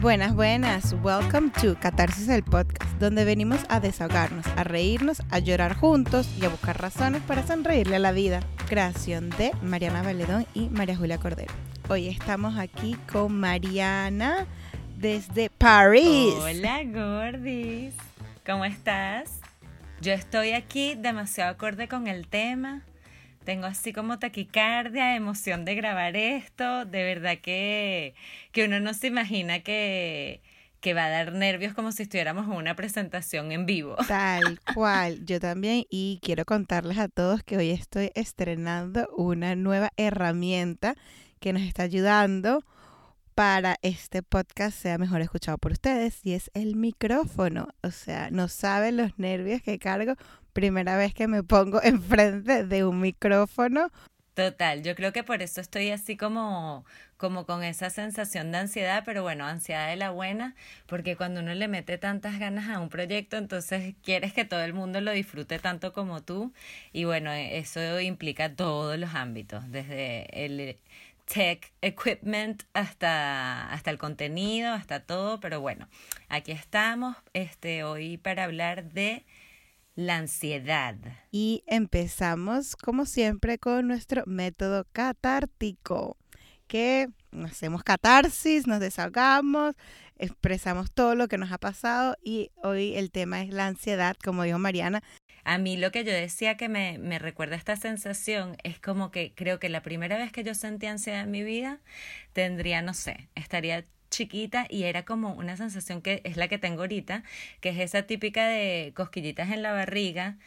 [0.00, 0.96] Buenas, buenas.
[1.02, 6.44] Welcome to Catarsis el podcast, donde venimos a desahogarnos, a reírnos, a llorar juntos y
[6.46, 8.40] a buscar razones para sonreírle a la vida.
[8.66, 11.52] Creación de Mariana Valedón y María Julia Cordero.
[11.90, 14.46] Hoy estamos aquí con Mariana
[14.96, 16.32] desde París.
[16.40, 17.92] Hola, Gordis.
[18.46, 19.40] ¿Cómo estás?
[20.00, 22.80] Yo estoy aquí demasiado acorde con el tema.
[23.50, 26.84] Tengo así como taquicardia, emoción de grabar esto.
[26.84, 28.14] De verdad que,
[28.52, 30.40] que uno no se imagina que,
[30.80, 33.96] que va a dar nervios como si estuviéramos en una presentación en vivo.
[34.06, 39.90] Tal cual, yo también y quiero contarles a todos que hoy estoy estrenando una nueva
[39.96, 40.94] herramienta
[41.40, 42.64] que nos está ayudando
[43.40, 47.68] para este podcast sea mejor escuchado por ustedes y es el micrófono.
[47.82, 50.16] O sea, no saben los nervios que cargo
[50.52, 53.90] primera vez que me pongo enfrente de un micrófono.
[54.34, 56.84] Total, yo creo que por eso estoy así como,
[57.16, 60.54] como con esa sensación de ansiedad, pero bueno, ansiedad de la buena,
[60.86, 64.74] porque cuando uno le mete tantas ganas a un proyecto, entonces quieres que todo el
[64.74, 66.52] mundo lo disfrute tanto como tú,
[66.92, 70.76] y bueno, eso implica todos los ámbitos, desde el
[71.32, 75.88] tech equipment hasta, hasta el contenido, hasta todo, pero bueno,
[76.28, 79.24] aquí estamos este, hoy para hablar de
[79.94, 80.96] la ansiedad.
[81.30, 86.16] Y empezamos, como siempre, con nuestro método catártico,
[86.66, 87.08] que
[87.44, 89.74] hacemos catarsis, nos desahogamos,
[90.18, 94.42] expresamos todo lo que nos ha pasado y hoy el tema es la ansiedad, como
[94.42, 95.02] dijo Mariana.
[95.50, 99.32] A mí lo que yo decía que me, me recuerda esta sensación es como que
[99.34, 101.80] creo que la primera vez que yo sentí ansiedad en mi vida
[102.32, 106.82] tendría, no sé, estaría chiquita y era como una sensación que es la que tengo
[106.82, 107.24] ahorita,
[107.60, 110.38] que es esa típica de cosquillitas en la barriga,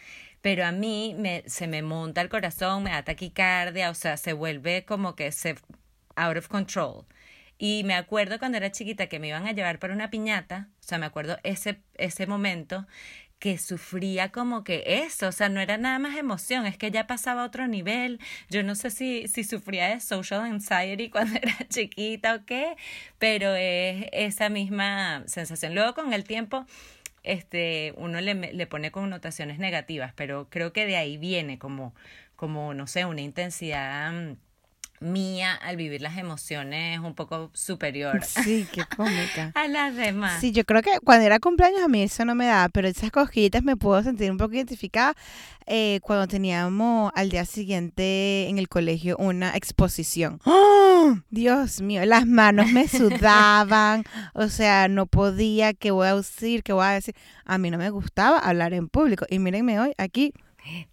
[0.42, 4.32] pero a mí me, se me monta el corazón, me da taquicardia, o sea, se
[4.32, 5.56] vuelve como que se
[6.16, 7.06] out of control.
[7.58, 10.84] Y me acuerdo cuando era chiquita que me iban a llevar para una piñata, o
[10.84, 12.88] sea, me acuerdo ese, ese momento
[13.44, 17.08] que sufría como que eso, o sea, no era nada más emoción, es que ya
[17.08, 18.22] pasaba a otro nivel.
[18.50, 22.78] Yo no sé si, si sufría de social anxiety cuando era chiquita o qué,
[23.20, 25.76] pero es esa misma sensación.
[25.76, 26.66] Luego con el tiempo,
[27.24, 31.94] este, uno le, le pone connotaciones negativas, pero creo que de ahí viene como,
[32.38, 34.38] como, no sé, una intensidad mm,
[35.04, 38.22] mía al vivir las emociones un poco superior.
[38.44, 39.52] Sí, qué cómica.
[39.54, 40.42] a las demás.
[40.42, 43.12] Sí, yo creo que cuando era cumpleaños a mí eso no me daba, pero esas
[43.12, 45.16] cosquillitas me puedo sentir un poco identificada
[45.66, 50.40] eh, cuando teníamos al día siguiente en el colegio una exposición.
[50.46, 51.16] ¡Oh!
[51.30, 54.04] Dios mío, las manos me sudaban,
[54.34, 56.64] o sea, no podía, ¿qué voy a decir?
[56.64, 57.16] ¿Qué voy a decir?
[57.46, 60.34] A mí no me gustaba hablar en público y mírenme hoy aquí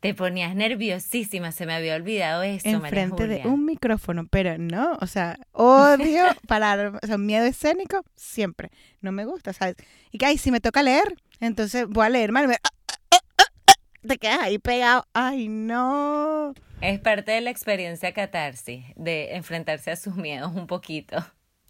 [0.01, 2.69] te ponías nerviosísima, se me había olvidado eso.
[2.69, 8.71] Enfrente de un micrófono, pero no, o sea, odio parar, o sea, miedo escénico, siempre.
[9.01, 9.77] No me gusta, ¿sabes?
[10.11, 12.57] Y que, ay, si me toca leer, entonces voy a leer mal,
[14.07, 16.55] te quedas ahí pegado, ay, no.
[16.81, 21.25] Es parte de la experiencia catarsis, de enfrentarse a sus miedos un poquito.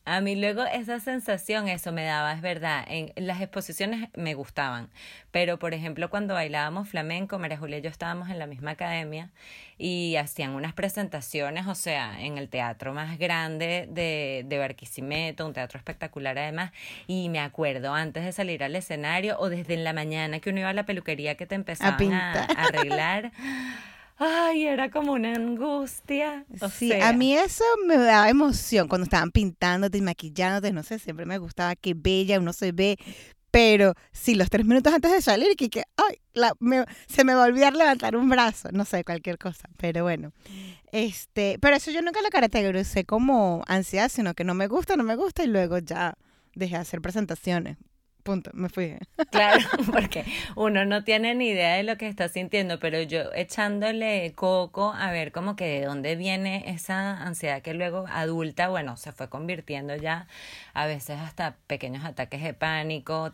[0.06, 2.84] A mí luego esa sensación, eso me daba, es verdad.
[2.88, 4.88] En las exposiciones me gustaban,
[5.30, 9.30] pero por ejemplo cuando bailábamos flamenco, María Julia y yo estábamos en la misma academia
[9.78, 15.52] y hacían unas presentaciones, o sea, en el teatro más grande de, de Barquisimeto, un
[15.52, 16.72] teatro espectacular además,
[17.06, 20.60] y me acuerdo antes de salir al escenario o desde en la mañana que uno
[20.60, 23.32] iba a la peluquería que te empezaban a, a arreglar.
[24.22, 26.44] Ay, era como una angustia.
[26.74, 31.24] sí, a mí eso me daba emoción cuando estaban pintándote y maquillándote, no sé, siempre
[31.24, 32.98] me gustaba que bella uno se ve,
[33.50, 36.18] pero si los tres minutos antes de salir, que, que ay,
[37.08, 40.32] se me va a olvidar levantar un brazo, no sé, cualquier cosa, pero bueno.
[40.92, 45.02] Este, pero eso yo nunca lo categoricé como ansiedad, sino que no me gusta, no
[45.02, 46.18] me gusta y luego ya
[46.54, 47.78] dejé de hacer presentaciones
[48.20, 48.96] punto, me fui.
[49.30, 50.24] Claro, porque
[50.56, 55.10] uno no tiene ni idea de lo que está sintiendo, pero yo echándole coco a
[55.12, 59.94] ver como que de dónde viene esa ansiedad que luego adulta, bueno, se fue convirtiendo
[59.96, 60.26] ya
[60.74, 63.30] a veces hasta pequeños ataques de pánico,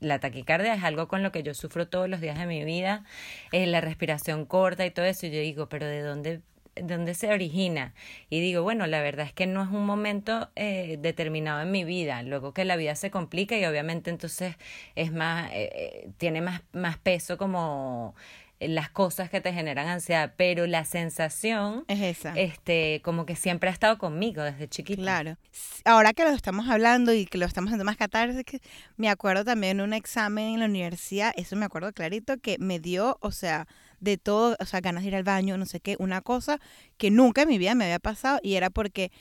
[0.00, 3.04] la taquicardia es algo con lo que yo sufro todos los días de mi vida,
[3.52, 6.40] eh, la respiración corta y todo eso, y yo digo, pero ¿de dónde
[6.76, 7.94] dónde se origina.
[8.28, 11.84] Y digo, bueno, la verdad es que no es un momento eh, determinado en mi
[11.84, 12.22] vida.
[12.22, 14.56] Luego que la vida se complica y obviamente entonces
[14.94, 18.14] es más, eh, eh, tiene más, más peso como
[18.60, 22.34] las cosas que te generan ansiedad, pero la sensación es esa.
[22.34, 25.00] Este, como que siempre ha estado conmigo desde chiquita.
[25.00, 25.36] Claro.
[25.84, 28.60] Ahora que lo estamos hablando y que lo estamos haciendo más que
[28.96, 33.16] me acuerdo también un examen en la universidad, eso me acuerdo clarito que me dio,
[33.22, 33.66] o sea,
[34.00, 36.58] de todo, o sea, ganas de ir al baño, no sé qué, una cosa
[36.96, 39.12] que nunca en mi vida me había pasado y era porque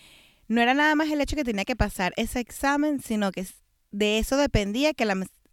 [0.47, 3.45] no era nada más el hecho que tenía que pasar ese examen, sino que
[3.91, 5.05] de eso dependía que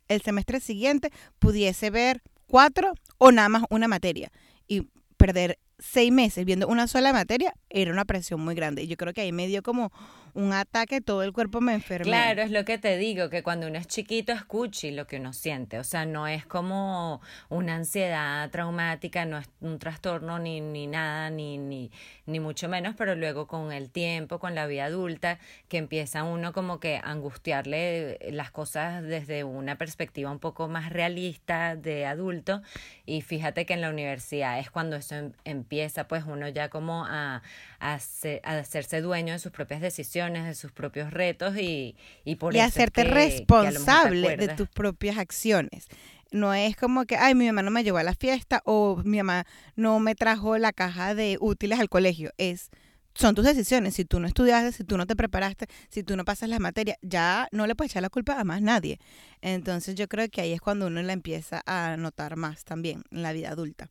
[0.08, 4.30] el semestre siguiente pudiese ver cuatro o nada más una materia.
[4.66, 8.82] Y perder seis meses viendo una sola materia era una presión muy grande.
[8.82, 9.92] Y yo creo que ahí me dio como
[10.36, 12.04] un ataque, todo el cuerpo me enfermó.
[12.04, 15.32] Claro, es lo que te digo, que cuando uno es chiquito escuche lo que uno
[15.32, 15.78] siente.
[15.78, 21.30] O sea, no es como una ansiedad traumática, no es un trastorno ni, ni nada,
[21.30, 21.90] ni, ni,
[22.26, 25.38] ni mucho menos, pero luego con el tiempo, con la vida adulta,
[25.68, 30.90] que empieza uno como que a angustiarle las cosas desde una perspectiva un poco más
[30.90, 32.60] realista de adulto.
[33.06, 35.14] Y fíjate que en la universidad es cuando eso
[35.44, 37.42] em, empieza, pues uno ya como a,
[37.80, 37.98] a,
[38.44, 43.02] hacerse dueño de sus propias decisiones, de sus propios retos y, y por y hacerte
[43.04, 45.88] responsable de tus propias acciones.
[46.30, 49.18] No es como que, ay, mi mamá no me llevó a la fiesta o mi
[49.18, 52.30] mamá no me trajo la caja de útiles al colegio.
[52.36, 52.70] Es,
[53.14, 53.94] son tus decisiones.
[53.94, 56.98] Si tú no estudiaste, si tú no te preparaste, si tú no pasas las materias,
[57.02, 58.98] ya no le puedes echar la culpa a más nadie.
[59.40, 63.22] Entonces yo creo que ahí es cuando uno la empieza a notar más también en
[63.22, 63.88] la vida adulta.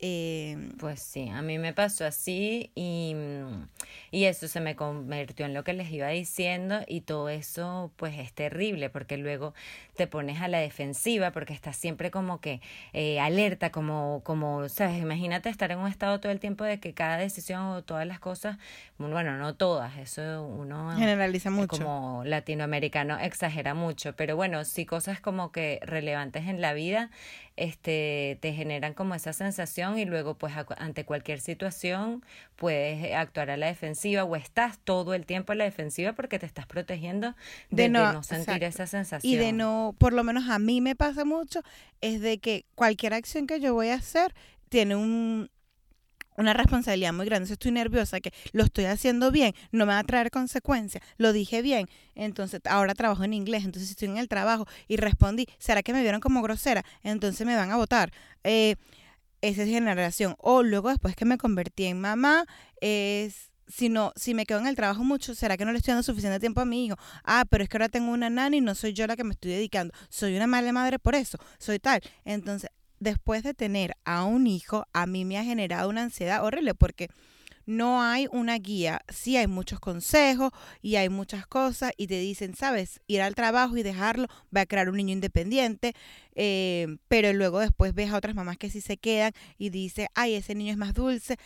[0.00, 3.16] Eh, pues sí, a mí me pasó así y,
[4.12, 8.16] y eso se me convirtió en lo que les iba diciendo y todo eso pues
[8.16, 9.54] es terrible porque luego
[9.96, 12.60] te pones a la defensiva porque estás siempre como que
[12.92, 16.94] eh, alerta, como, como, sabes, imagínate estar en un estado todo el tiempo de que
[16.94, 18.56] cada decisión o todas las cosas,
[18.98, 21.76] bueno, no todas, eso uno generaliza mucho.
[21.76, 27.10] Como latinoamericano exagera mucho, pero bueno, sí cosas como que relevantes en la vida
[27.58, 32.24] este, te generan como esa sensación y luego pues ante cualquier situación
[32.56, 36.46] puedes actuar a la defensiva o estás todo el tiempo a la defensiva porque te
[36.46, 37.34] estás protegiendo
[37.70, 39.32] de, no, sentir esa sensación.
[39.32, 41.60] Y de no, por lo menos a mí me pasa mucho,
[42.00, 44.34] es de que cualquier acción que yo voy a hacer
[44.68, 45.48] tiene un,
[46.38, 47.52] una responsabilidad muy grande.
[47.52, 51.62] estoy nerviosa que lo estoy haciendo bien, no me va a traer consecuencias, lo dije
[51.62, 51.88] bien.
[52.14, 56.00] Entonces, ahora trabajo en inglés, entonces estoy en el trabajo y respondí, ¿será que me
[56.00, 56.84] vieron como grosera?
[57.02, 58.12] Entonces me van a votar.
[58.44, 58.76] Eh,
[59.42, 60.34] esa es generación.
[60.38, 62.46] O luego después que me convertí en mamá,
[62.80, 65.92] es si no, si me quedo en el trabajo mucho, ¿será que no le estoy
[65.92, 66.96] dando suficiente tiempo a mi hijo?
[67.22, 69.32] Ah, pero es que ahora tengo una nana y no soy yo la que me
[69.32, 69.92] estoy dedicando.
[70.08, 72.00] Soy una mala madre por eso, soy tal.
[72.24, 76.74] Entonces, después de tener a un hijo, a mí me ha generado una ansiedad horrible
[76.74, 77.08] porque
[77.68, 79.02] no hay una guía.
[79.10, 83.76] Sí hay muchos consejos y hay muchas cosas y te dicen, sabes, ir al trabajo
[83.76, 84.26] y dejarlo
[84.56, 85.92] va a crear un niño independiente,
[86.34, 90.34] eh, pero luego después ves a otras mamás que sí se quedan y dice, ay,
[90.34, 91.36] ese niño es más dulce.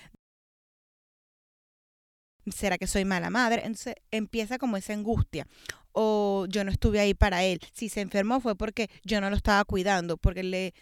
[2.47, 3.63] ¿Será que soy mala madre?
[3.65, 5.49] Entonces empieza como esa angustia.
[5.91, 7.61] O yo no estuve ahí para él.
[7.73, 10.73] Si se enfermó fue porque yo no lo estaba cuidando, porque le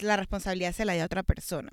[0.00, 1.70] la responsabilidad se la dio a otra persona.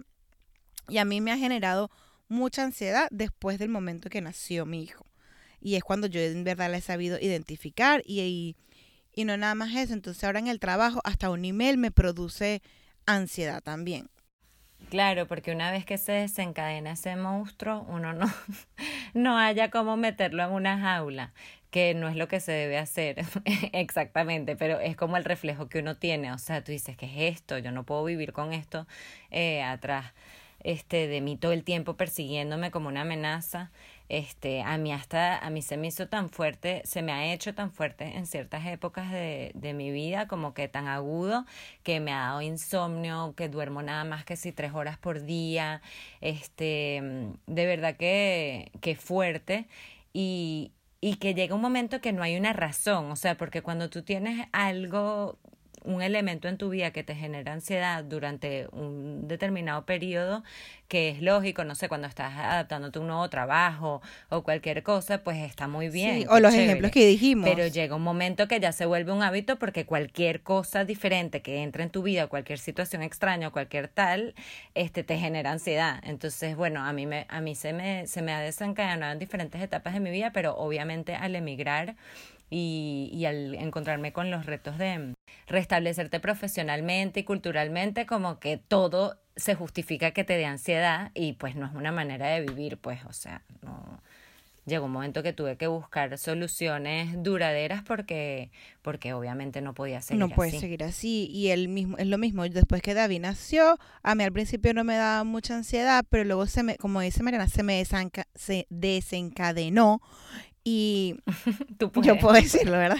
[0.90, 1.90] Y a mí me ha generado
[2.30, 5.06] mucha ansiedad después del momento que nació mi hijo.
[5.60, 8.56] Y es cuando yo en verdad la he sabido identificar y,
[9.14, 9.94] y, no nada más eso.
[9.94, 12.62] Entonces ahora en el trabajo hasta un email me produce
[13.06, 14.10] ansiedad también.
[14.90, 18.32] Claro, porque una vez que se desencadena ese monstruo, uno no,
[19.14, 21.34] no haya cómo meterlo en una jaula
[21.72, 23.26] que no es lo que se debe hacer
[23.74, 27.36] exactamente, pero es como el reflejo que uno tiene, o sea, tú dices, ¿qué es
[27.36, 27.58] esto?
[27.58, 28.88] Yo no puedo vivir con esto
[29.32, 30.14] eh, atrás
[30.64, 33.72] este, de mí todo el tiempo persiguiéndome como una amenaza.
[34.10, 37.54] Este, a mí hasta, a mí se me hizo tan fuerte, se me ha hecho
[37.54, 41.46] tan fuerte en ciertas épocas de, de mi vida, como que tan agudo,
[41.84, 45.82] que me ha dado insomnio, que duermo nada más que si tres horas por día,
[46.22, 47.02] este,
[47.48, 49.68] de verdad que, que fuerte.
[50.14, 50.72] Y,
[51.02, 54.02] y que llega un momento que no hay una razón, o sea, porque cuando tú
[54.04, 55.38] tienes algo
[55.88, 60.44] un elemento en tu vida que te genera ansiedad durante un determinado periodo,
[60.88, 65.24] que es lógico, no sé, cuando estás adaptándote a un nuevo trabajo o cualquier cosa,
[65.24, 66.28] pues está muy bien.
[66.30, 67.50] o los ejemplos que dijimos.
[67.50, 71.64] Pero llega un momento que ya se vuelve un hábito porque cualquier cosa diferente que
[71.64, 74.36] entre en tu vida, cualquier situación extraña, cualquier tal,
[74.76, 76.02] este te genera ansiedad.
[76.04, 79.62] Entonces, bueno, a mí me a mí se me se me ha desencadenado en diferentes
[79.62, 81.96] etapas de mi vida, pero obviamente al emigrar
[82.50, 85.14] y, y al encontrarme con los retos de
[85.48, 91.56] restablecerte profesionalmente y culturalmente, como que todo se justifica que te dé ansiedad y pues
[91.56, 94.02] no es una manera de vivir, pues, o sea, no.
[94.66, 98.52] Llegó un momento que tuve que buscar soluciones duraderas porque
[98.82, 102.44] porque obviamente no podía seguir no puede seguir así y él mismo es lo mismo
[102.44, 106.48] después que David nació a mí al principio no me daba mucha ansiedad pero luego
[106.48, 107.82] se me como dice Mariana se me
[108.36, 110.02] se desencadenó
[110.70, 111.16] y
[112.04, 112.98] yo puedo decirlo verdad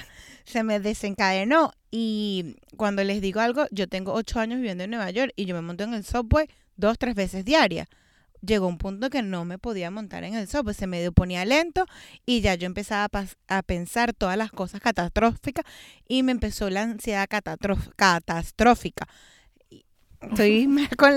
[0.48, 5.12] se me desencadenó y cuando les digo algo, yo tengo ocho años viviendo en Nueva
[5.12, 6.48] York y yo me monto en el subway
[6.78, 7.90] dos, tres veces diarias.
[8.42, 11.86] llegó un punto que no me podía montar en el subway, se me ponía lento
[12.26, 13.10] y ya yo empezaba
[13.50, 15.66] a, pensar todas las cosas catastróficas
[16.08, 17.28] y me empezó la ansiedad
[17.98, 19.06] catastrófica.
[20.22, 21.14] Estoy con,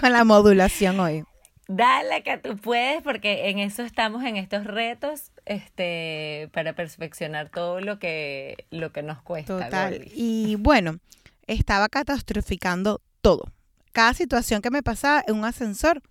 [0.00, 1.24] con la modulación hoy.
[1.70, 7.80] Dale que tú puedes, porque en eso estamos en estos retos, este, para perfeccionar todo
[7.80, 9.64] lo que, lo que nos cuesta.
[9.64, 10.06] Total.
[10.14, 10.98] Y bueno,
[11.46, 13.50] estaba catastroficando todo.
[13.92, 16.02] Cada situación que me pasaba en un ascensor,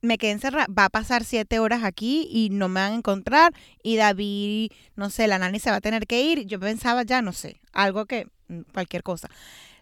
[0.00, 0.66] me quedé encerrada.
[0.66, 3.52] Va a pasar siete horas aquí y no me van a encontrar.
[3.82, 6.46] Y David, no sé, la nani se va a tener que ir.
[6.46, 9.28] Yo pensaba ya, no sé, algo que, mm, cualquier cosa.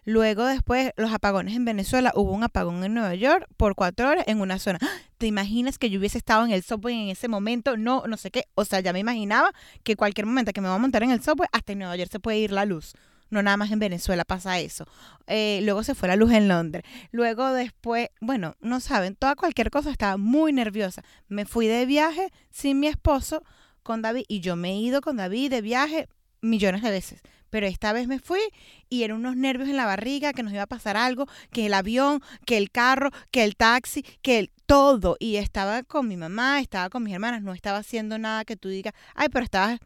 [0.03, 4.25] Luego después los apagones en Venezuela, hubo un apagón en Nueva York por cuatro horas
[4.27, 4.79] en una zona.
[4.81, 4.87] ¡Ah!
[5.17, 7.77] ¿Te imaginas que yo hubiese estado en el subway en ese momento?
[7.77, 8.45] No, no sé qué.
[8.55, 9.51] O sea, ya me imaginaba
[9.83, 12.11] que cualquier momento que me va a montar en el subway, hasta en Nueva York
[12.11, 12.93] se puede ir la luz.
[13.29, 14.85] No nada más en Venezuela pasa eso.
[15.27, 16.83] Eh, luego se fue la luz en Londres.
[17.11, 21.01] Luego después, bueno, no saben, toda cualquier cosa estaba muy nerviosa.
[21.27, 23.41] Me fui de viaje sin mi esposo,
[23.83, 26.07] con David, y yo me he ido con David de viaje
[26.41, 27.21] millones de veces
[27.55, 28.41] pero esta vez me fui
[28.89, 31.73] y eran unos nervios en la barriga, que nos iba a pasar algo, que el
[31.73, 35.17] avión, que el carro, que el taxi, que el todo.
[35.19, 38.69] Y estaba con mi mamá, estaba con mis hermanas, no estaba haciendo nada que tú
[38.69, 39.79] digas, ay, pero estabas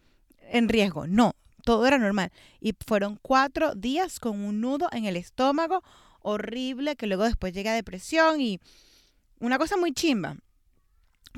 [0.52, 1.08] en riesgo.
[1.08, 2.32] No, todo era normal.
[2.60, 5.84] Y fueron cuatro días con un nudo en el estómago
[6.22, 8.60] horrible, que luego después llega depresión y
[9.40, 10.38] una cosa muy chimba.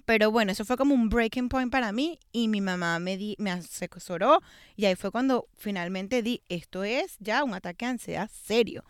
[0.05, 3.36] Pero bueno, eso fue como un breaking point para mí y mi mamá me, di,
[3.39, 4.41] me asesoró
[4.75, 8.83] y ahí fue cuando finalmente di, esto es ya un ataque de ansiedad serio.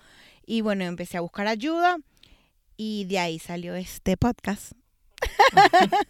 [0.45, 1.97] Y bueno, empecé a buscar ayuda
[2.83, 4.71] y de ahí salió este podcast.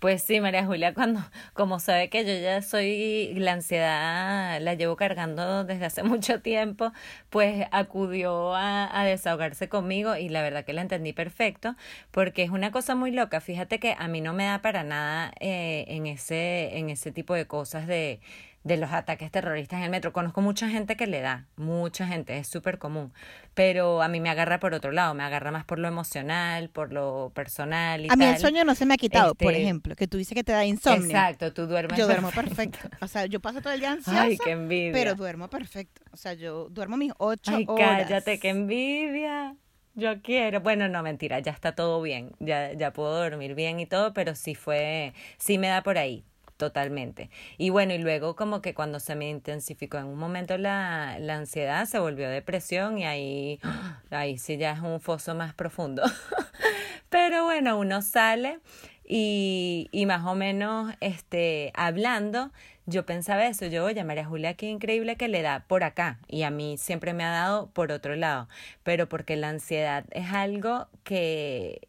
[0.00, 1.20] Pues sí, María Julia, cuando,
[1.52, 6.92] como sabe que yo ya soy, la ansiedad la llevo cargando desde hace mucho tiempo,
[7.30, 11.76] pues acudió a, desahogarse conmigo y la verdad que la entendí perfecto,
[12.10, 13.40] porque es una cosa muy loca.
[13.40, 17.34] Fíjate que a mí no me da para nada eh, en, ese, en ese tipo
[17.34, 18.20] de cosas de
[18.66, 20.12] de los ataques terroristas en el metro.
[20.12, 23.12] Conozco mucha gente que le da, mucha gente, es súper común,
[23.54, 26.92] pero a mí me agarra por otro lado, me agarra más por lo emocional, por
[26.92, 29.94] lo personal y A mí el sueño no se me ha quitado, por este, ejemplo,
[29.94, 31.06] que tú dices que te da insomnio.
[31.06, 32.78] Exacto, tú duermes Yo duermo perfecto.
[33.00, 34.92] O sea, yo paso todo el día ansiosa, Ay, qué envidia.
[34.92, 36.02] pero duermo perfecto.
[36.10, 38.02] O sea, yo duermo mis ocho Ay, horas.
[38.02, 39.54] cállate, qué envidia.
[39.94, 40.60] Yo quiero.
[40.60, 42.32] Bueno, no, mentira, ya está todo bien.
[42.40, 46.24] Ya, ya puedo dormir bien y todo, pero sí fue, sí me da por ahí
[46.56, 47.30] totalmente.
[47.58, 51.36] Y bueno, y luego como que cuando se me intensificó en un momento la, la
[51.36, 53.60] ansiedad, se volvió depresión y ahí,
[54.10, 56.02] ahí sí ya es un foso más profundo.
[57.08, 58.58] Pero bueno, uno sale
[59.04, 62.50] y, y más o menos este, hablando,
[62.86, 66.42] yo pensaba eso, yo, oye, María Julia, qué increíble que le da por acá y
[66.42, 68.48] a mí siempre me ha dado por otro lado,
[68.82, 71.88] pero porque la ansiedad es algo que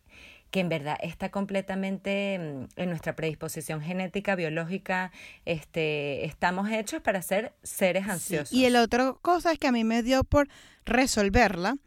[0.52, 5.12] que en verdad está completamente mm, en nuestra predisposición genética, biológica,
[5.46, 8.54] este, estamos hechos para ser seres ansiosos.
[8.54, 10.48] Y el otro cosa es que a mí me dio por
[10.86, 11.78] resolverla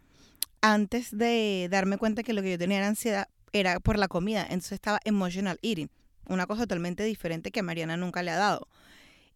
[0.61, 4.43] antes de darme cuenta que lo que yo tenía era ansiedad era por la comida,
[4.43, 5.91] entonces estaba emotional eating,
[6.27, 8.69] una cosa totalmente diferente que a Mariana nunca le ha dado.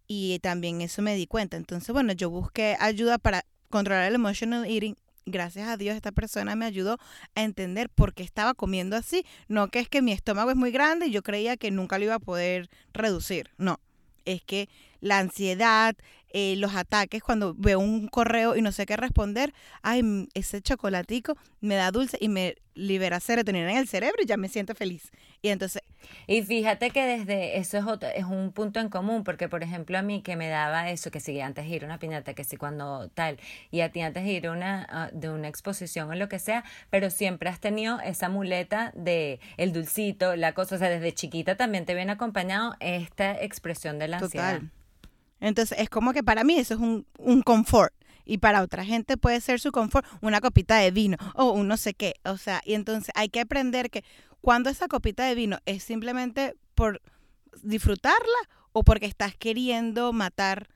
[0.07, 1.57] Y también eso me di cuenta.
[1.57, 6.57] Entonces, bueno, yo busqué ayuda para controlar el emotional eating gracias a Dios esta persona
[6.57, 6.99] me ayudó
[7.35, 9.25] a entender por qué estaba comiendo así.
[9.49, 12.05] No que es que mi estómago es muy grande y yo creía que nunca lo
[12.05, 13.51] iba a poder reducir.
[13.59, 13.81] No,
[14.25, 14.69] es que
[15.01, 15.95] la ansiedad,
[16.37, 21.37] eh, los ataques, cuando veo un correo y no sé qué responder, ay, ese chocolatico
[21.61, 25.13] me da dulce y me libera serotonina en el cerebro y ya me siento feliz.
[25.43, 25.81] Y entonces...
[26.27, 29.97] Y fíjate que desde eso es, otro, es un punto en común, porque por ejemplo
[29.97, 32.43] a mí que me daba eso, que si antes de ir a una piñata, que
[32.43, 33.39] si cuando tal,
[33.71, 37.11] y a ti antes de ir una, de una exposición o lo que sea, pero
[37.11, 41.87] siempre has tenido esa muleta de el dulcito, la cosa, o sea, desde chiquita también
[41.87, 44.63] te viene acompañado esta expresión de la ansiedad.
[45.41, 47.95] Entonces es como que para mí eso es un, un confort.
[48.25, 51.77] Y para otra gente puede ser su confort una copita de vino o un no
[51.77, 52.15] sé qué.
[52.25, 54.03] O sea, y entonces hay que aprender que
[54.41, 57.03] cuando esa copita de vino es simplemente por
[57.63, 60.69] disfrutarla o porque estás queriendo matar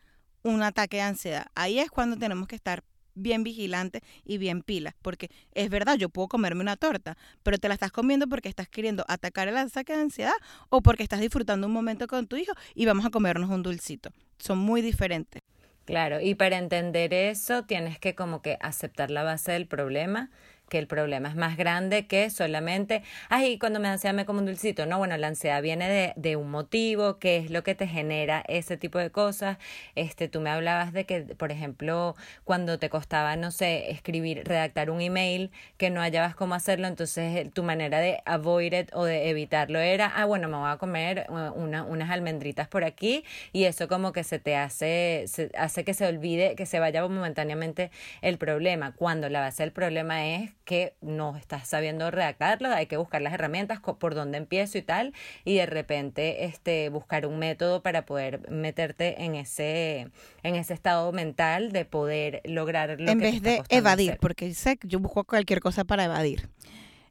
[0.43, 1.47] un ataque de ansiedad.
[1.55, 2.85] Ahí es cuando tenemos que estar
[3.15, 7.69] bien vigilante y bien pila, porque es verdad, yo puedo comerme una torta, pero te
[7.69, 10.35] la estás comiendo porque estás queriendo atacar el ataque de ansiedad
[10.71, 14.11] o porque estás disfrutando un momento con tu hijo y vamos a comernos un dulcito.
[14.39, 15.43] Son muy diferentes.
[15.85, 20.31] Claro, y para entender eso tienes que como que aceptar la base del problema,
[20.69, 24.41] que el problema es más grande que solamente, ay, cuando me da ansiedad me como
[24.41, 24.87] un dulcito.
[24.87, 28.45] No, bueno, la ansiedad viene de, de un motivo, que es lo que te genera
[28.49, 29.59] ese tipo de cosas.
[29.95, 34.91] Este, tú me hablabas de que, por ejemplo, cuando te costaba, no sé, escribir, redactar
[34.91, 39.05] un email, que no hallabas cómo hacerlo, entonces eh, tu manera de avoid it o
[39.05, 43.25] de evitarlo era, ah, bueno, me voy a comer uh, una, unas almendritas por aquí
[43.53, 47.07] y eso como que se te hace, se hace que se olvide, que se vaya
[47.07, 47.91] momentáneamente
[48.23, 52.99] el problema, cuando la base del problema es que no estás sabiendo redactarlo, hay que
[52.99, 55.15] buscar las herramientas, por dónde empiezo y tal,
[55.47, 60.11] y de repente este, buscar un método para poder meterte en ese,
[60.43, 64.99] en ese estado mental de poder lograr lo en vez de evadir, porque sé yo
[64.99, 66.51] busco cualquier cosa para evadir.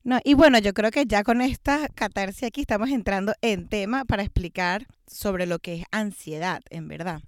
[0.04, 4.06] No, y bueno, yo creo que ya con esta catarsis aquí estamos entrando en tema
[4.06, 7.22] para explicar sobre lo que es ansiedad, en verdad.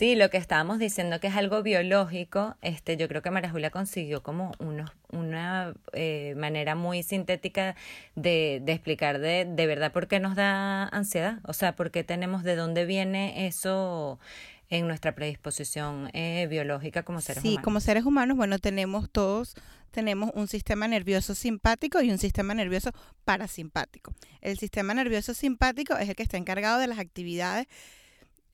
[0.00, 3.68] Sí, lo que estábamos diciendo que es algo biológico, este, yo creo que María Julia
[3.68, 7.76] consiguió como unos, una eh, manera muy sintética
[8.14, 12.02] de, de explicar de, de verdad por qué nos da ansiedad, o sea, por qué
[12.02, 14.18] tenemos, de dónde viene eso
[14.70, 17.58] en nuestra predisposición eh, biológica como seres humanos.
[17.58, 19.54] Sí, como seres humanos, bueno, tenemos todos,
[19.90, 22.92] tenemos un sistema nervioso simpático y un sistema nervioso
[23.26, 24.14] parasimpático.
[24.40, 27.66] El sistema nervioso simpático es el que está encargado de las actividades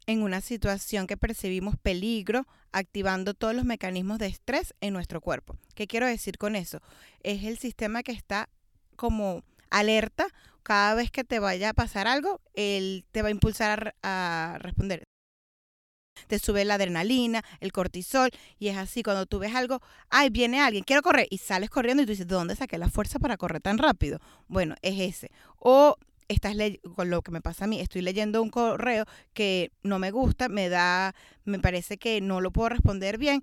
[0.06, 5.56] en una situación que percibimos peligro, activando todos los mecanismos de estrés en nuestro cuerpo.
[5.74, 6.80] ¿Qué quiero decir con eso?
[7.22, 8.48] Es el sistema que está
[8.96, 10.26] como alerta
[10.62, 14.58] cada vez que te vaya a pasar algo, él te va a impulsar a, a
[14.58, 15.04] responder
[16.26, 20.60] te sube la adrenalina, el cortisol, y es así, cuando tú ves algo, ay, viene
[20.60, 23.36] alguien, quiero correr, y sales corriendo y tú dices, ¿de dónde saqué la fuerza para
[23.36, 24.20] correr tan rápido?
[24.48, 25.30] Bueno, es ese.
[25.58, 25.96] O
[26.28, 26.56] estás
[26.94, 30.48] con lo que me pasa a mí, estoy leyendo un correo que no me gusta,
[30.48, 31.14] me da,
[31.44, 33.42] me parece que no lo puedo responder bien,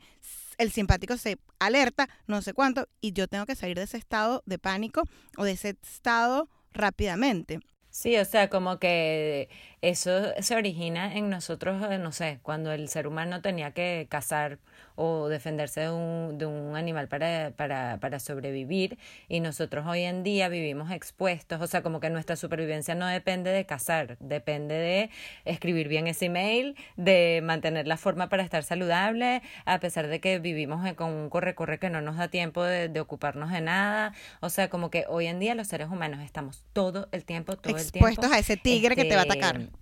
[0.57, 4.43] el simpático se alerta, no sé cuánto, y yo tengo que salir de ese estado
[4.45, 5.03] de pánico
[5.37, 7.59] o de ese estado rápidamente.
[7.89, 9.49] Sí, o sea, como que
[9.83, 14.57] eso se origina en nosotros, eh, no sé, cuando el ser humano tenía que cazar
[14.95, 18.97] o defenderse de un, de un animal para, para, para sobrevivir
[19.27, 23.51] y nosotros hoy en día vivimos expuestos, o sea, como que nuestra supervivencia no depende
[23.51, 25.09] de cazar, depende de
[25.43, 30.39] escribir bien ese email, de mantener la forma para estar saludable, a pesar de que
[30.39, 34.49] vivimos con un corre-corre que no nos da tiempo de, de, ocuparnos de nada, o
[34.49, 37.91] sea, como que hoy en día los seres humanos estamos todo el tiempo, todo el
[37.91, 38.07] tiempo.
[38.07, 39.72] Expuestos a ese tigre que te va a atacar este,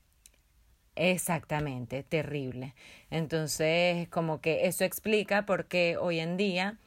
[0.95, 2.75] Exactamente, terrible.
[3.09, 6.77] Entonces, como que eso explica por qué hoy en día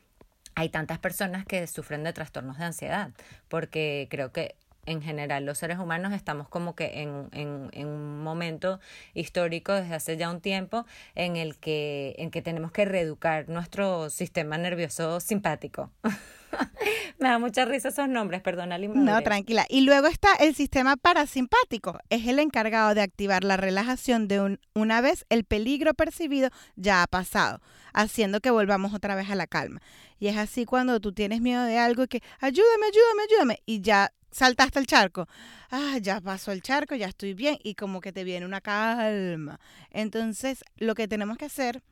[0.54, 3.10] hay tantas personas que sufren de trastornos de ansiedad,
[3.48, 8.22] porque creo que en general los seres humanos estamos como que en, en, en, un
[8.22, 8.80] momento
[9.14, 14.10] histórico desde hace ya un tiempo en el que, en que tenemos que reeducar nuestro
[14.10, 15.90] sistema nervioso simpático.
[17.18, 19.66] Me da mucha risa esos nombres, perdona, No, tranquila.
[19.68, 21.98] Y luego está el sistema parasimpático.
[22.10, 27.02] Es el encargado de activar la relajación de un, una vez el peligro percibido ya
[27.02, 27.60] ha pasado,
[27.92, 29.80] haciendo que volvamos otra vez a la calma.
[30.18, 33.80] Y es así cuando tú tienes miedo de algo y que, ayúdame, ayúdame, ayúdame, y
[33.80, 35.28] ya saltaste el charco.
[35.70, 39.60] Ah, ya pasó el charco, ya estoy bien, y como que te viene una calma.
[39.90, 41.82] Entonces, lo que tenemos que hacer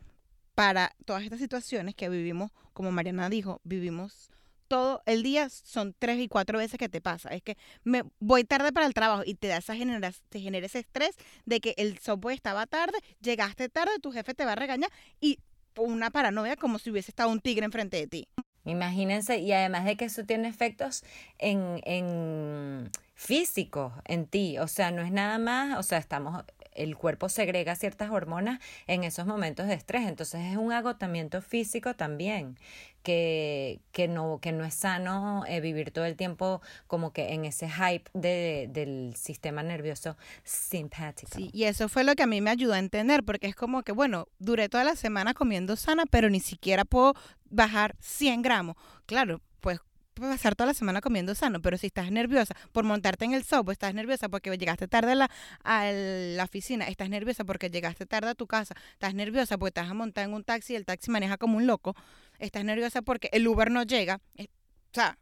[0.54, 4.30] para todas estas situaciones que vivimos, como Mariana dijo, vivimos
[4.72, 7.28] todo el día son tres y cuatro veces que te pasa.
[7.28, 10.64] Es que me voy tarde para el trabajo y te da esa genera, te genera
[10.64, 14.54] ese estrés de que el software estaba tarde, llegaste tarde, tu jefe te va a
[14.54, 15.40] regañar y
[15.76, 18.28] una paranoia como si hubiese estado un tigre enfrente de ti.
[18.64, 21.04] Imagínense, y además de que eso tiene efectos
[21.36, 26.96] en, en físicos en ti, o sea, no es nada más, o sea, estamos el
[26.96, 30.06] cuerpo segrega ciertas hormonas en esos momentos de estrés.
[30.06, 32.56] Entonces es un agotamiento físico también,
[33.02, 37.44] que, que, no, que no es sano eh, vivir todo el tiempo como que en
[37.44, 41.32] ese hype de, del sistema nervioso simpático.
[41.34, 43.82] Sí, y eso fue lo que a mí me ayudó a entender, porque es como
[43.82, 47.14] que, bueno, duré toda la semana comiendo sana, pero ni siquiera puedo
[47.50, 48.76] bajar 100 gramos.
[49.06, 49.80] Claro, pues
[50.14, 53.74] pasar toda la semana comiendo sano, pero si estás nerviosa por montarte en el software,
[53.74, 55.30] estás nerviosa porque llegaste tarde a la,
[55.64, 59.90] a la oficina, estás nerviosa porque llegaste tarde a tu casa, estás nerviosa porque vas
[59.90, 61.96] a montar en un taxi y el taxi maneja como un loco,
[62.38, 64.44] estás nerviosa porque el Uber no llega, o
[64.92, 65.18] sea,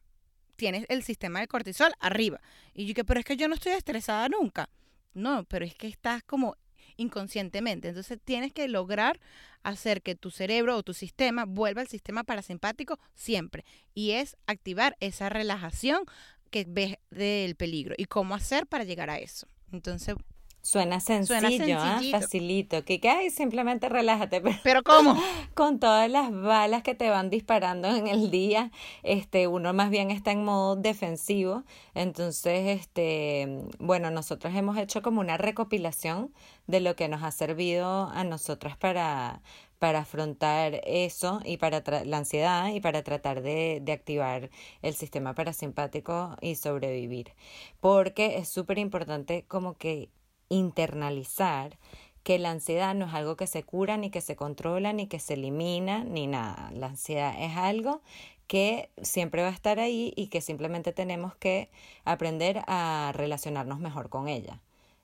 [0.56, 2.40] tienes el sistema de cortisol arriba.
[2.74, 4.68] Y yo que, pero es que yo no estoy estresada nunca.
[5.14, 6.56] No, pero es que estás como
[7.00, 7.88] inconscientemente.
[7.88, 9.20] Entonces tienes que lograr
[9.62, 13.64] hacer que tu cerebro o tu sistema vuelva al sistema parasimpático siempre.
[13.94, 16.04] Y es activar esa relajación
[16.50, 19.46] que ves del peligro y cómo hacer para llegar a eso.
[19.72, 20.14] Entonces...
[20.62, 21.94] Suena sencillo, ¿ah?
[21.94, 22.18] sencillito.
[22.20, 22.84] facilito.
[22.84, 24.40] Que, ay, simplemente relájate.
[24.62, 25.16] Pero Pero ¿cómo?
[25.54, 28.70] con todas las balas que te van disparando en el día,
[29.02, 31.64] este, uno más bien está en modo defensivo.
[31.94, 36.32] Entonces, este, bueno, nosotros hemos hecho como una recopilación
[36.66, 39.42] de lo que nos ha servido a nosotras para,
[39.78, 44.50] para afrontar eso y para tra- la ansiedad y para tratar de, de activar
[44.82, 47.32] el sistema parasimpático y sobrevivir.
[47.80, 50.10] Porque es súper importante como que
[50.50, 51.78] internalizar
[52.22, 55.18] que la ansiedad no es algo que se cura, ni que se controla, ni que
[55.18, 56.70] se elimina, ni nada.
[56.74, 58.02] La ansiedad es algo
[58.46, 61.70] que siempre va a estar ahí y que simplemente tenemos que
[62.04, 64.60] aprender a relacionarnos mejor con ella.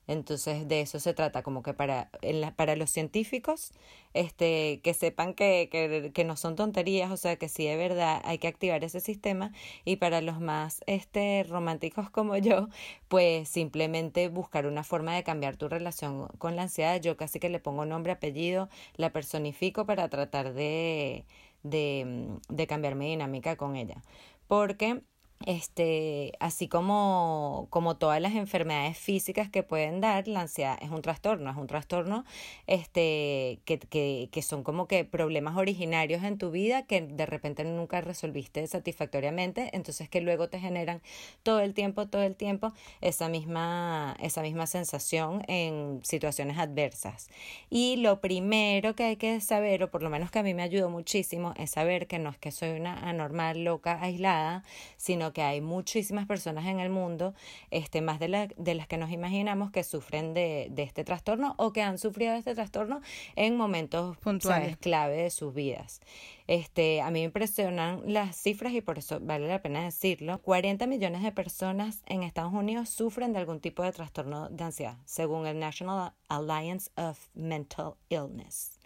[0.07, 3.71] Entonces de eso se trata, como que para, en la- para los científicos,
[4.13, 8.21] este, que sepan que, que, que no son tonterías, o sea, que sí de verdad
[8.25, 9.51] hay que activar ese sistema,
[9.85, 12.69] y para los más este, románticos como yo,
[13.07, 17.01] pues simplemente buscar una forma de cambiar tu relación con la ansiedad.
[17.01, 21.25] Yo casi que le pongo nombre, apellido, la personifico para tratar de,
[21.63, 24.03] de, de cambiar mi dinámica con ella.
[24.47, 25.01] Porque
[25.45, 31.01] este, así como, como todas las enfermedades físicas que pueden dar, la ansiedad es un
[31.01, 32.25] trastorno, es un trastorno
[32.65, 37.63] este, que, que, que son como que problemas originarios en tu vida que de repente
[37.63, 41.01] nunca resolviste satisfactoriamente, entonces que luego te generan
[41.43, 47.29] todo el tiempo, todo el tiempo esa misma, esa misma sensación en situaciones adversas.
[47.69, 50.63] Y lo primero que hay que saber, o por lo menos que a mí me
[50.63, 54.63] ayudó muchísimo, es saber que no es que soy una anormal, loca, aislada,
[54.97, 57.33] sino que hay muchísimas personas en el mundo,
[57.71, 61.55] este, más de, la, de las que nos imaginamos, que sufren de, de este trastorno
[61.57, 63.01] o que han sufrido de este trastorno
[63.35, 64.63] en momentos Puntuales.
[64.63, 64.77] ¿sabes?
[64.77, 66.01] clave de sus vidas.
[66.47, 70.41] Este, a mí me impresionan las cifras y por eso vale la pena decirlo.
[70.41, 74.97] 40 millones de personas en Estados Unidos sufren de algún tipo de trastorno de ansiedad,
[75.05, 78.79] según el National Alliance of Mental Illness.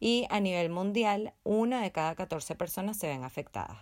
[0.00, 3.78] Y a nivel mundial, una de cada 14 personas se ven afectadas.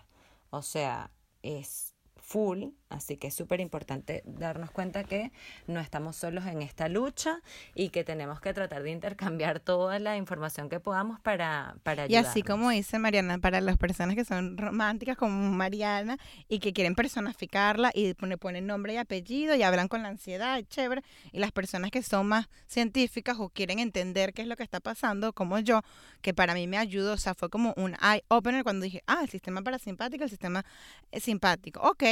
[0.51, 1.11] O sea,
[1.43, 1.96] es
[2.29, 5.31] full, así que es súper importante darnos cuenta que
[5.69, 7.41] no estamos solos en esta lucha
[7.77, 12.17] y que tenemos que tratar de intercambiar toda la información que podamos para, para Y
[12.17, 12.47] así ayudarnos.
[12.59, 17.93] como dice Mariana, para las personas que son románticas como Mariana y que quieren personificarla
[17.95, 21.03] y pone- ponen nombre y apellido y hablan con la ansiedad, chévere.
[21.31, 24.81] Y las personas que son más científicas o quieren entender qué es lo que está
[24.81, 25.83] pasando, como yo,
[26.23, 29.21] que para mí me ayudó, o sea, fue como un eye opener cuando dije, ah,
[29.23, 30.65] el sistema parasimpático, el sistema
[31.13, 32.03] eh, simpático, ok.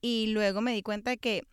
[0.00, 1.46] Y luego me di cuenta de que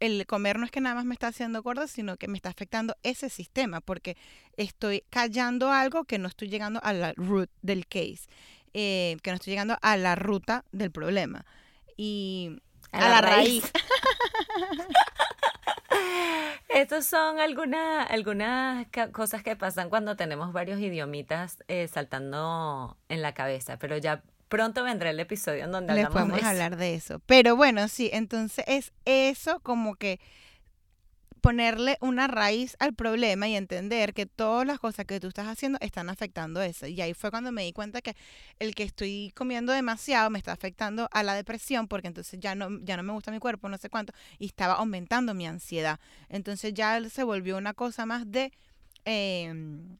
[0.00, 2.48] el comer no es que nada más me está haciendo gorda, sino que me está
[2.48, 4.16] afectando ese sistema, porque
[4.56, 8.26] estoy callando algo que no estoy llegando a la root del case,
[8.74, 11.46] eh, que no estoy llegando a la ruta del problema.
[11.96, 13.70] Y a, la, raíz.
[16.68, 23.34] Estas son algunas, algunas cosas que pasan cuando tenemos varios idiomitas eh, saltando en la
[23.34, 26.48] cabeza, pero ya pronto vendrá el episodio en donde Les hablamos podemos de eso.
[26.50, 27.18] hablar de eso.
[27.24, 30.20] Pero bueno, sí, entonces es eso como que
[31.40, 35.78] ponerle una raíz al problema y entender que todas las cosas que tú estás haciendo
[35.80, 36.86] están afectando eso.
[36.86, 38.14] Y ahí fue cuando me di cuenta que
[38.60, 42.78] el que estoy comiendo demasiado me está afectando a la depresión porque entonces ya no,
[42.82, 45.98] ya no me gusta mi cuerpo, no sé cuánto, y estaba aumentando mi ansiedad.
[46.28, 48.52] Entonces ya se volvió una cosa más de...
[49.04, 49.98] em,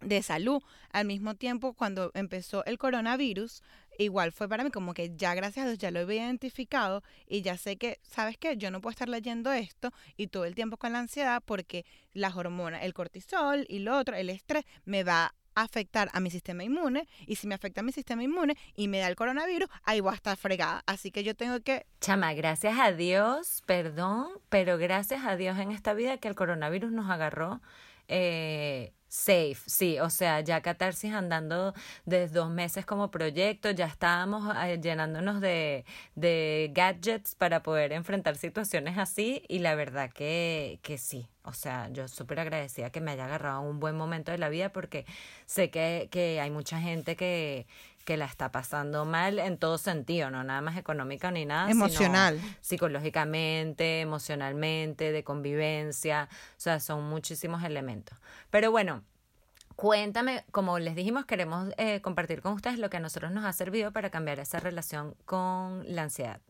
[0.00, 0.62] de salud.
[0.92, 3.62] Al mismo tiempo, cuando empezó el coronavirus,
[3.98, 7.42] igual fue para mí como que ya gracias a Dios ya lo había identificado y
[7.42, 8.56] ya sé que, ¿sabes qué?
[8.56, 12.36] Yo no puedo estar leyendo esto y todo el tiempo con la ansiedad porque las
[12.36, 16.64] hormonas, el cortisol y lo otro, el estrés, me va a afectar a mi sistema
[16.64, 20.00] inmune y si me afecta a mi sistema inmune y me da el coronavirus, ahí
[20.00, 20.82] voy a estar fregada.
[20.86, 25.72] Así que yo tengo que Chama, gracias a Dios, perdón, pero gracias a Dios en
[25.72, 27.60] esta vida que el coronavirus nos agarró
[28.08, 34.54] eh, safe, sí, o sea, ya Catarsis andando desde dos meses como proyecto, ya estábamos
[34.64, 40.96] eh, llenándonos de, de gadgets para poder enfrentar situaciones así y la verdad que, que
[40.96, 44.48] sí, o sea, yo súper agradecida que me haya agarrado un buen momento de la
[44.48, 45.04] vida porque
[45.44, 47.66] sé que, que hay mucha gente que
[48.10, 51.84] que la está pasando mal en todo sentido, no nada más económica ni nada, sino
[51.84, 52.40] emocional.
[52.60, 58.18] psicológicamente, emocionalmente, de convivencia, o sea, son muchísimos elementos.
[58.50, 59.04] Pero bueno,
[59.76, 63.52] cuéntame, como les dijimos, queremos eh, compartir con ustedes lo que a nosotros nos ha
[63.52, 66.40] servido para cambiar esa relación con la ansiedad,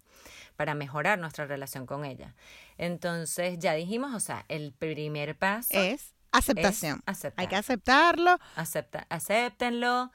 [0.56, 2.34] para mejorar nuestra relación con ella.
[2.78, 7.02] Entonces, ya dijimos, o sea, el primer paso Es aceptación.
[7.04, 7.42] aceptar.
[7.42, 8.38] Hay que aceptarlo.
[8.56, 10.10] Acepta, acéptenlo.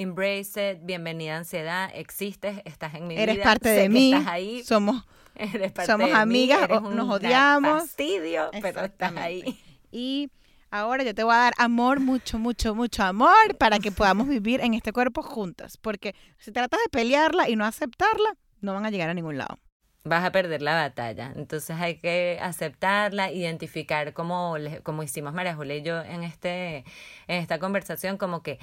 [0.00, 3.22] Embrace it, bienvenida ansiedad, existes, estás en mi vida.
[3.22, 4.12] Eres parte sé de que mí.
[4.12, 4.62] Estás ahí.
[4.62, 7.82] Somos Eres parte Somos de mí, amigas, eres o- nos odiamos.
[7.82, 9.58] fastidio, pero estás ahí.
[9.90, 10.30] Y
[10.70, 14.60] ahora yo te voy a dar amor, mucho, mucho, mucho amor para que podamos vivir
[14.60, 15.78] en este cuerpo juntas.
[15.78, 19.58] Porque si tratas de pelearla y no aceptarla, no van a llegar a ningún lado
[20.06, 21.32] vas a perder la batalla.
[21.34, 26.84] Entonces hay que aceptarla, identificar como, como hicimos María Julia y yo en, este,
[27.26, 28.58] en esta conversación, como que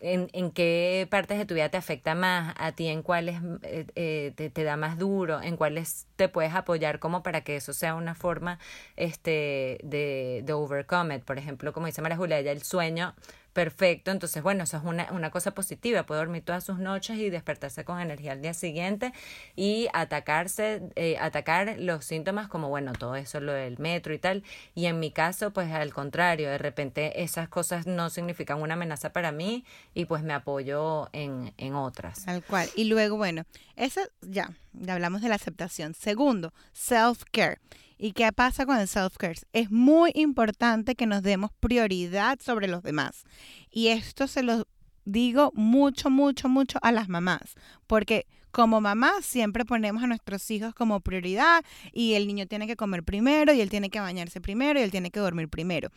[0.00, 3.86] en, en qué partes de tu vida te afecta más, a ti en cuáles eh,
[3.96, 7.96] eh, te, da más duro, en cuáles te puedes apoyar como para que eso sea
[7.96, 8.58] una forma
[8.96, 11.24] este, de, de overcome it.
[11.24, 13.14] Por ejemplo, como dice María Julia, ya el sueño
[13.52, 14.10] perfecto.
[14.10, 16.04] Entonces, bueno, eso es una, una cosa positiva.
[16.04, 19.12] Puede dormir todas sus noches y despertarse con energía al día siguiente
[19.56, 24.42] y atacarse, eh, atacar los síntomas como, bueno, todo eso, lo del metro y tal.
[24.74, 29.12] Y en mi caso, pues al contrario, de repente esas cosas no significan una amenaza
[29.12, 32.24] para mí y pues me apoyo en, en otras.
[32.24, 32.68] Tal cual.
[32.74, 33.44] Y luego, bueno,
[33.76, 35.94] eso ya, ya hablamos de la aceptación.
[35.94, 37.58] Segundo, self-care.
[38.04, 39.38] ¿Y qué pasa con el self-care?
[39.52, 43.22] Es muy importante que nos demos prioridad sobre los demás.
[43.70, 44.66] Y esto se lo
[45.04, 47.54] digo mucho, mucho, mucho a las mamás,
[47.86, 52.74] porque como mamá siempre ponemos a nuestros hijos como prioridad y el niño tiene que
[52.74, 55.88] comer primero y él tiene que bañarse primero y él tiene que dormir primero.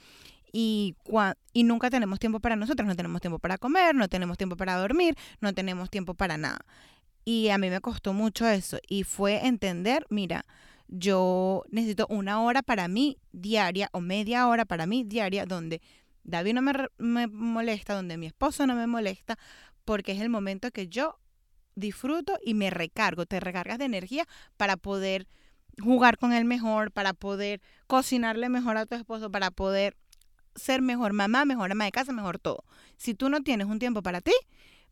[0.53, 0.95] Y,
[1.53, 4.77] y nunca tenemos tiempo para nosotros, no tenemos tiempo para comer, no tenemos tiempo para
[4.77, 6.59] dormir, no tenemos tiempo para nada.
[7.25, 10.45] Y a mí me costó mucho eso y fue entender, mira,
[10.87, 15.81] yo necesito una hora para mí diaria o media hora para mí diaria donde
[16.23, 19.37] David no me, me, molesta, donde mi esposo no me molesta,
[19.83, 21.19] porque es el momento que yo
[21.75, 25.27] disfruto y me recargo, te recargas de energía para poder
[25.79, 29.95] jugar con él mejor, para poder cocinarle mejor a tu esposo, para poder
[30.55, 32.63] ser mejor mamá, mejor ama de casa, mejor todo.
[32.97, 34.33] Si tú no tienes un tiempo para ti,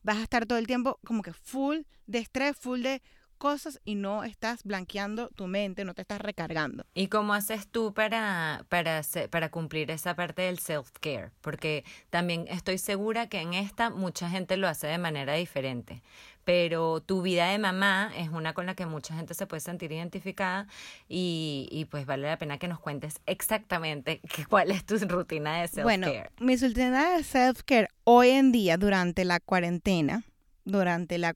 [0.03, 3.01] vas a estar todo el tiempo como que full de estrés, full de
[3.43, 6.85] cosas y no estás blanqueando tu mente, no te estás recargando.
[6.93, 11.31] ¿Y cómo haces tú para, para, para cumplir esa parte del self-care?
[11.41, 16.01] Porque también estoy segura que en esta mucha gente lo hace de manera diferente
[16.45, 19.93] pero tu vida de mamá es una con la que mucha gente se puede sentir
[19.93, 20.67] identificada
[21.07, 25.69] y, y pues vale la pena que nos cuentes exactamente cuál es tu rutina de
[25.69, 25.83] self-care.
[25.83, 26.07] Bueno,
[26.39, 30.25] mi rutina de self-care hoy en día durante la cuarentena,
[30.65, 31.33] durante la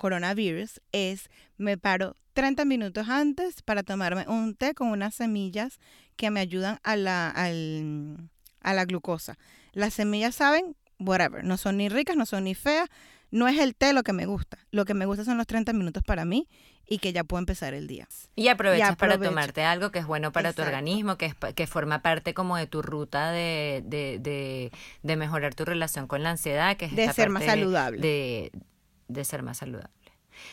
[0.00, 5.78] coronavirus es me paro 30 minutos antes para tomarme un té con unas semillas
[6.16, 9.36] que me ayudan a la, a la glucosa.
[9.72, 12.88] Las semillas saben, whatever, no son ni ricas, no son ni feas,
[13.30, 14.58] no es el té lo que me gusta.
[14.70, 16.48] Lo que me gusta son los 30 minutos para mí
[16.88, 18.08] y que ya puedo empezar el día.
[18.36, 22.00] Y aprovechas para tomarte algo que es bueno para tu organismo, que, es, que forma
[22.00, 26.76] parte como de tu ruta de, de, de, de mejorar tu relación con la ansiedad,
[26.78, 28.00] que es de ser más saludable.
[28.00, 28.52] De,
[29.12, 29.90] de ser más saludable.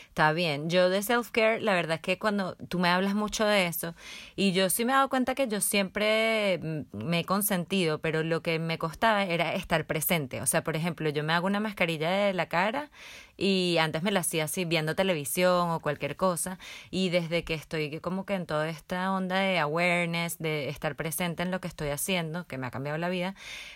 [0.08, 0.68] Está bien.
[0.68, 3.94] Yo de self-care, la verdad es que cuando tú me hablas mucho de eso,
[4.36, 8.22] y yo sí me he dado cuenta que yo siempre mm, me he consentido, pero
[8.22, 10.40] lo que me costaba era estar presente.
[10.42, 12.90] O sea, por ejemplo, yo me hago una mascarilla de la cara
[13.38, 16.58] y antes me la hacía así viendo televisión o cualquier cosa,
[16.90, 21.42] y desde que estoy como que en toda esta onda de awareness, de estar presente
[21.42, 23.34] en lo que estoy haciendo, que me ha cambiado la vida,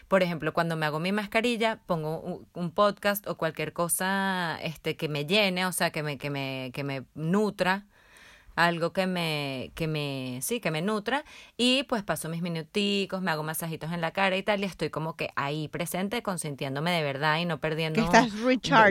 [0.08, 5.08] por ejemplo, cuando me hago mi mascarilla, pongo un podcast o cualquier cosa este que
[5.08, 7.86] me llene, o sea, que me, que me, que me nutra,
[8.56, 11.24] algo que me, que me, sí, que me nutra,
[11.56, 14.90] y pues paso mis minuticos, me hago masajitos en la cara y tal, y estoy
[14.90, 18.32] como que ahí presente, consintiéndome de verdad y no perdiendo que estás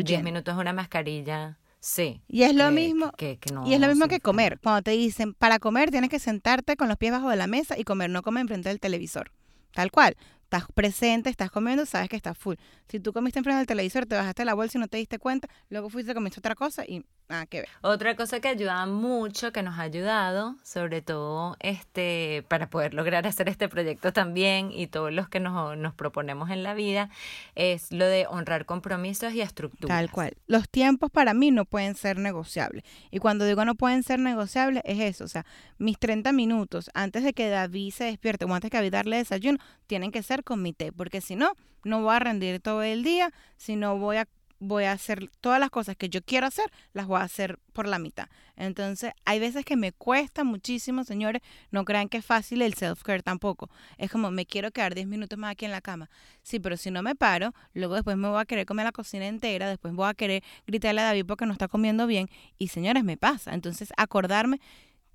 [0.03, 1.57] 10 minutos una mascarilla.
[1.79, 2.21] Sí.
[2.27, 3.11] Y es lo mismo.
[3.13, 4.59] Que, y es lo mismo que comer.
[4.61, 7.77] Cuando te dicen, para comer tienes que sentarte con los pies bajo de la mesa
[7.77, 9.31] y comer, no comer enfrente del televisor.
[9.73, 12.55] Tal cual estás presente, estás comiendo, sabes que estás full.
[12.91, 15.47] Si tú comiste enfrente del televisor, te bajaste la bolsa y no te diste cuenta,
[15.69, 17.69] luego fuiste a comer otra cosa y nada que ver.
[17.79, 23.25] Otra cosa que ayuda mucho, que nos ha ayudado, sobre todo este para poder lograr
[23.25, 27.09] hacer este proyecto también y todos los que nos, nos proponemos en la vida,
[27.55, 29.97] es lo de honrar compromisos y estructuras.
[29.97, 30.35] Tal cual.
[30.47, 32.83] Los tiempos para mí no pueden ser negociables.
[33.09, 35.23] Y cuando digo no pueden ser negociables, es eso.
[35.23, 35.45] O sea,
[35.77, 39.59] mis 30 minutos antes de que David se despierte o antes que David darle desayuno,
[39.87, 43.75] tienen que ser comité, porque si no, no voy a rendir todo el día, si
[43.75, 44.27] no voy a
[44.61, 47.87] voy a hacer todas las cosas que yo quiero hacer, las voy a hacer por
[47.87, 48.27] la mitad.
[48.55, 51.41] Entonces, hay veces que me cuesta muchísimo, señores,
[51.71, 53.71] no crean que es fácil el self-care tampoco.
[53.97, 56.11] Es como, me quiero quedar 10 minutos más aquí en la cama.
[56.43, 59.25] Sí, pero si no me paro, luego después me voy a querer comer la cocina
[59.25, 62.29] entera, después voy a querer gritarle a David porque no está comiendo bien.
[62.59, 63.55] Y señores, me pasa.
[63.55, 64.61] Entonces, acordarme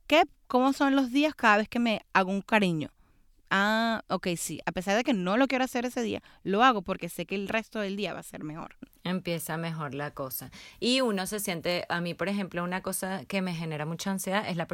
[0.08, 2.90] que, cómo son los días cada vez que me hago un cariño
[3.50, 4.60] Ah, ok, sí.
[4.66, 7.36] A pesar de que no lo quiero hacer ese día, lo hago porque sé que
[7.36, 8.76] el resto del día va a ser mejor.
[9.10, 10.50] Empieza mejor la cosa.
[10.80, 14.48] Y uno se siente, a mí por ejemplo, una cosa que me genera mucha ansiedad
[14.48, 14.66] es la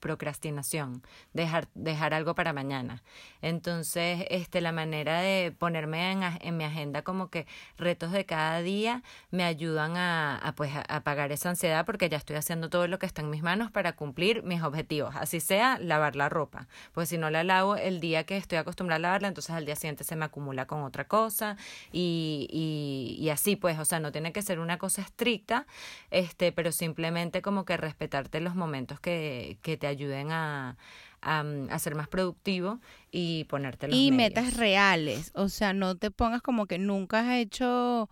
[0.00, 3.02] procrastinación, dejar, dejar algo para mañana.
[3.42, 8.60] Entonces, este, la manera de ponerme en, en mi agenda como que retos de cada
[8.60, 12.86] día me ayudan a, a pues, a apagar esa ansiedad porque ya estoy haciendo todo
[12.88, 15.14] lo que está en mis manos para cumplir mis objetivos.
[15.16, 16.66] Así sea, lavar la ropa.
[16.92, 19.76] Pues si no la lavo el día que estoy acostumbrada a lavarla, entonces al día
[19.76, 21.56] siguiente se me acumula con otra cosa
[21.92, 25.66] y, y, y así pues pues, o sea, no tiene que ser una cosa estricta,
[26.10, 30.78] este, pero simplemente como que respetarte los momentos que, que te ayuden a,
[31.20, 34.16] a, a, ser más productivo y ponerte los Y medios.
[34.16, 38.08] metas reales, o sea, no te pongas como que nunca has hecho,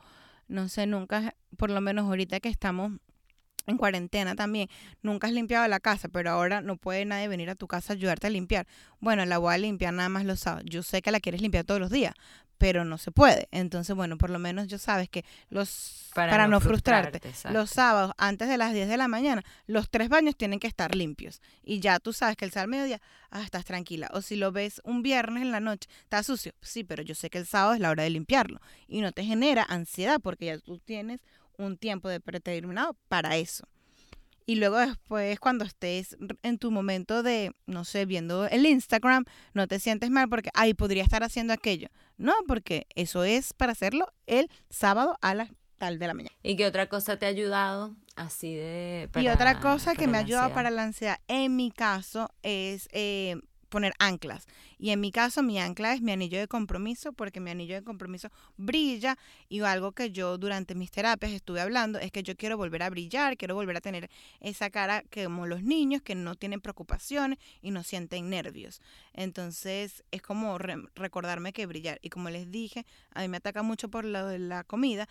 [0.46, 2.92] no sé, nunca, por lo menos ahorita que estamos
[3.66, 4.68] en cuarentena también,
[5.02, 7.96] nunca has limpiado la casa, pero ahora no puede nadie venir a tu casa a
[7.96, 8.66] ayudarte a limpiar.
[9.00, 10.64] Bueno, la voy a limpiar nada más los sábados.
[10.70, 12.14] Yo sé que la quieres limpiar todos los días,
[12.58, 13.48] pero no se puede.
[13.50, 17.70] Entonces, bueno, por lo menos yo sabes que los Para para, no no, frustrarte, los
[17.70, 21.40] sábados antes de las 10 de la mañana, los tres baños tienen que estar limpios
[21.62, 24.10] y ya tú sabes que el sábado al mediodía, ah, estás tranquila.
[24.12, 26.52] O si lo ves un viernes en la noche, está sucio.
[26.60, 29.24] Sí, pero yo sé que el sábado es la hora de limpiarlo y no te
[29.24, 31.20] genera ansiedad porque ya tú tienes
[31.58, 33.66] un tiempo de predeterminado para eso.
[34.46, 39.66] Y luego después, cuando estés en tu momento de, no sé, viendo el Instagram, no
[39.66, 41.88] te sientes mal porque, ay, podría estar haciendo aquello.
[42.16, 46.34] No, porque eso es para hacerlo el sábado a las tal de la mañana.
[46.42, 49.10] ¿Y qué otra cosa te ha ayudado así de...
[49.16, 53.36] y otra cosa que me ha ayudado para la ansiedad, en mi caso, es eh,
[53.68, 54.46] poner anclas.
[54.78, 57.82] Y en mi caso, mi ancla es mi anillo de compromiso, porque mi anillo de
[57.82, 59.16] compromiso brilla.
[59.48, 62.90] Y algo que yo durante mis terapias estuve hablando es que yo quiero volver a
[62.90, 67.38] brillar, quiero volver a tener esa cara que como los niños que no tienen preocupaciones
[67.62, 68.80] y no sienten nervios.
[69.12, 71.98] Entonces, es como re- recordarme que brillar.
[72.02, 75.08] Y como les dije, a mí me ataca mucho por lo de la comida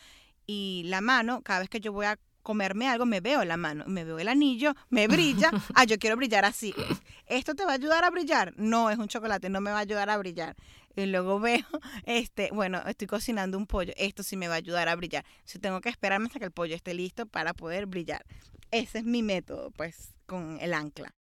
[0.48, 3.84] y la mano, cada vez que yo voy a comerme algo, me veo la mano,
[3.88, 6.74] me veo el anillo, me brilla, ah, yo quiero brillar así.
[7.26, 8.54] ¿Esto te va a ayudar a brillar?
[8.56, 10.56] No, es un chocolate, no me va a ayudar a brillar.
[10.96, 11.66] Y luego veo,
[12.06, 15.26] este, bueno, estoy cocinando un pollo, esto sí me va a ayudar a brillar.
[15.44, 18.24] Si tengo que esperarme hasta que el pollo esté listo para poder brillar.
[18.70, 21.16] Ese es mi método, pues, con el ancla.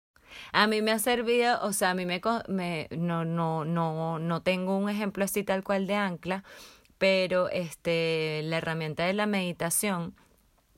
[0.53, 4.43] A mí me ha servido, o sea, a mí me, me no, no, no, no
[4.43, 6.45] tengo un ejemplo así tal cual de ancla,
[6.99, 10.15] pero este, la herramienta de la meditación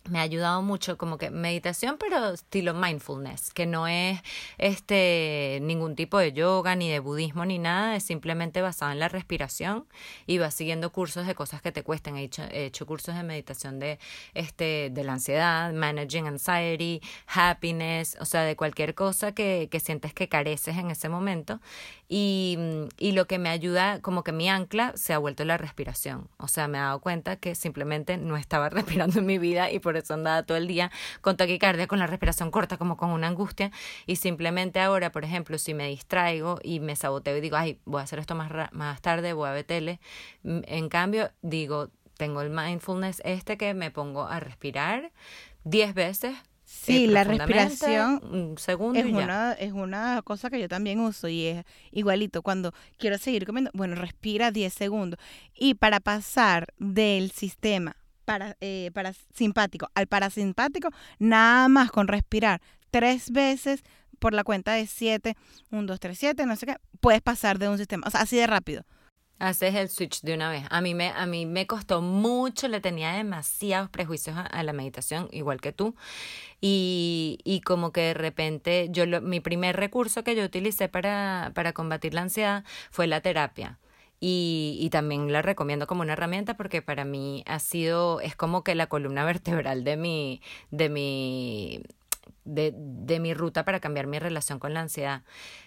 [0.09, 4.21] me ha ayudado mucho como que meditación pero estilo mindfulness que no es
[4.59, 9.09] este ningún tipo de yoga ni de budismo ni nada es simplemente basado en la
[9.09, 9.87] respiración
[10.27, 13.23] y vas siguiendo cursos de cosas que te cuesten he hecho, he hecho cursos de
[13.23, 13.99] meditación de
[14.35, 20.15] este de la ansiedad managing anxiety happiness o sea de cualquier cosa que, que sientes
[20.15, 21.61] que careces en ese momento
[22.09, 22.59] y,
[22.99, 26.49] y lo que me ayuda como que mi ancla se ha vuelto la respiración o
[26.49, 29.97] sea me he dado cuenta que simplemente no estaba respirando en mi vida y por
[29.97, 30.91] eso andaba todo el día
[31.21, 33.71] con taquicardia, con la respiración corta, como con una angustia.
[34.07, 38.01] Y simplemente ahora, por ejemplo, si me distraigo y me saboteo y digo, ay, voy
[38.01, 40.01] a hacer esto más, más tarde, voy a ver tele.
[40.43, 45.13] mm, En cambio, digo, tengo el mindfulness este que me pongo a respirar
[45.65, 46.37] 10 veces.
[46.77, 49.19] Sí, eh, la respiración Un segundo Es y ya.
[49.19, 52.43] una, es una cosa que yo también uso y es igualito.
[52.43, 55.19] Cuando quiero seguir comiendo, bueno, respira 10 segundos.
[55.55, 62.61] Y para pasar del sistema para, eh, parasimpático al parasimpático, nada más con respirar
[62.91, 63.83] tres veces
[64.19, 65.35] por la cuenta de 7,
[65.71, 68.07] 1, 2, 3, 7, no sé qué, puedes pasar de un sistema.
[68.07, 68.85] O sea, así de rápido.
[69.39, 70.65] Haces el switch de una vez.
[70.71, 75.29] A mí me, a mí me costó mucho, le tenía demasiados prejuicios a, la meditación,
[75.31, 75.95] igual que tú.
[76.61, 81.53] Y, y como que de repente, yo lo- mi primer recurso que yo utilicé para,
[81.55, 83.79] para combatir la ansiedad fue la terapia.
[84.21, 88.65] Y, y también la recomiendo como una herramienta porque para mí ha sido, es como
[88.65, 91.83] que la columna vertebral de mi, de mi,
[92.45, 95.23] de, de mi ruta para cambiar mi relación con la ansiedad.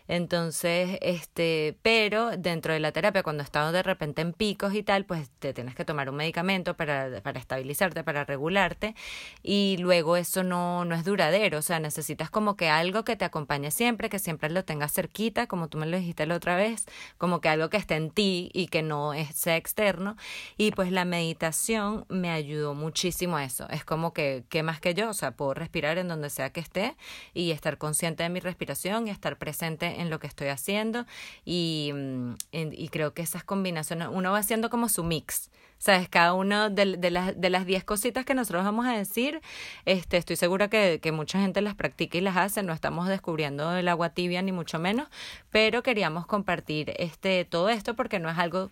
[0.09, 5.05] Entonces, este, pero dentro de la terapia, cuando estás de repente en picos y tal,
[5.05, 8.95] pues te tienes que tomar un medicamento para, para estabilizarte, para regularte,
[9.43, 13.23] y luego eso no, no es duradero, o sea, necesitas como que algo que te
[13.23, 16.87] acompañe siempre, que siempre lo tengas cerquita, como tú me lo dijiste la otra vez,
[17.19, 20.17] como que algo que esté en ti y que no sea externo,
[20.57, 24.95] y pues la meditación me ayudó muchísimo a eso, es como que, ¿qué más que
[24.95, 25.09] yo?
[25.09, 26.97] O sea, puedo respirar en donde sea que esté
[27.35, 31.05] y estar consciente de mi respiración y estar presente en lo que estoy haciendo
[31.45, 36.09] y, mm, y creo que esas combinaciones, uno va haciendo como su mix, ¿sabes?
[36.09, 39.41] Cada uno de, las de las 10 cositas que nosotros vamos a decir,
[39.85, 43.87] este, estoy segura que, mucha gente las practica y las hace, no estamos descubriendo el
[43.87, 45.07] agua tibia ni mucho menos,
[45.49, 48.69] pero queríamos compartir este, todo esto porque no es algo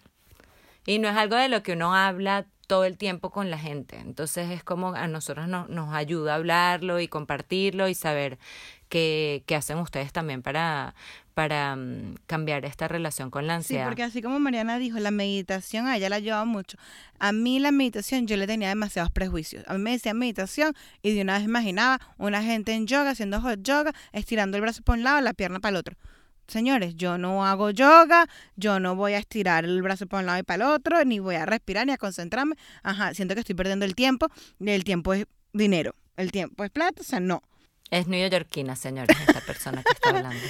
[0.85, 3.97] y no es algo de lo que uno habla todo el tiempo con la gente.
[3.97, 8.37] Entonces es como a nosotros nos ayuda a hablarlo y compartirlo y saber
[8.89, 10.95] qué hacen ustedes también para,
[11.33, 13.83] para mm, cambiar esta relación con la ansiedad.
[13.83, 16.77] Sí, porque así como Mariana dijo, la meditación a ella la ayuda mucho.
[17.19, 19.63] A mí la meditación yo le tenía demasiados prejuicios.
[19.67, 20.73] A mí me decía meditación
[21.03, 24.81] y de una vez imaginaba una gente en yoga haciendo hot yoga, estirando el brazo
[24.81, 25.95] para un lado, la pierna para el otro
[26.47, 30.39] señores, yo no hago yoga, yo no voy a estirar el brazo para un lado
[30.39, 32.55] y para el otro, ni voy a respirar ni a concentrarme.
[32.83, 34.27] Ajá, siento que estoy perdiendo el tiempo
[34.59, 37.43] el tiempo es dinero, el tiempo es plata, o sea, no.
[37.89, 40.39] Es neoyorquina, señores, esta persona que está hablando.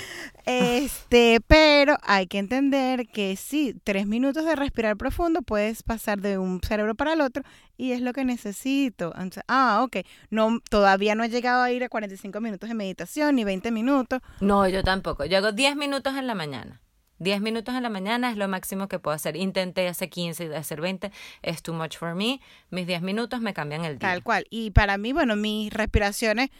[0.49, 6.37] Este, pero hay que entender que sí, tres minutos de respirar profundo puedes pasar de
[6.37, 7.43] un cerebro para el otro
[7.75, 9.13] y es lo que necesito.
[9.49, 9.97] ah, ok.
[10.29, 14.21] No, todavía no he llegado a ir a 45 minutos de meditación ni 20 minutos.
[14.39, 15.25] No, yo tampoco.
[15.25, 16.81] Yo hago 10 minutos en la mañana.
[17.19, 19.35] 10 minutos en la mañana es lo máximo que puedo hacer.
[19.35, 21.11] Intenté hacer 15, hacer 20,
[21.41, 22.39] es too much for me.
[22.69, 24.07] Mis 10 minutos me cambian el día.
[24.07, 24.45] Tal cual.
[24.49, 26.51] Y para mí, bueno, mis respiraciones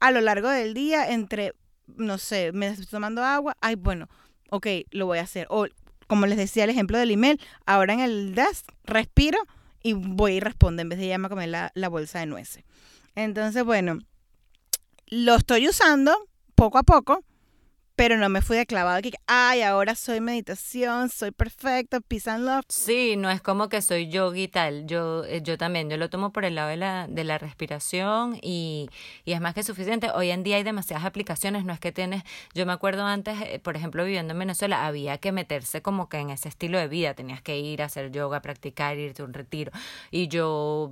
[0.00, 1.54] a lo largo del día entre,
[1.86, 4.08] no sé, me estoy tomando agua, ay, bueno,
[4.50, 5.46] ok, lo voy a hacer.
[5.50, 5.66] O
[6.06, 9.38] como les decía el ejemplo del email, ahora en el desk respiro
[9.82, 12.64] y voy y respondo en vez de llamar a comer la, la bolsa de nueces.
[13.14, 13.98] Entonces, bueno,
[15.06, 16.14] lo estoy usando
[16.54, 17.24] poco a poco
[17.96, 22.44] pero no me fui de clavado que, ay, ahora soy meditación, soy perfecto, peace and
[22.44, 22.64] love.
[22.68, 26.32] Sí, no es como que soy yogi tal, yo, eh, yo también, yo lo tomo
[26.32, 28.88] por el lado de la, de la respiración y,
[29.24, 30.10] y es más que suficiente.
[30.10, 32.24] Hoy en día hay demasiadas aplicaciones, no es que tienes,
[32.54, 36.18] yo me acuerdo antes, eh, por ejemplo, viviendo en Venezuela, había que meterse como que
[36.18, 39.34] en ese estilo de vida, tenías que ir a hacer yoga, practicar, irte a un
[39.34, 39.70] retiro
[40.10, 40.90] y yo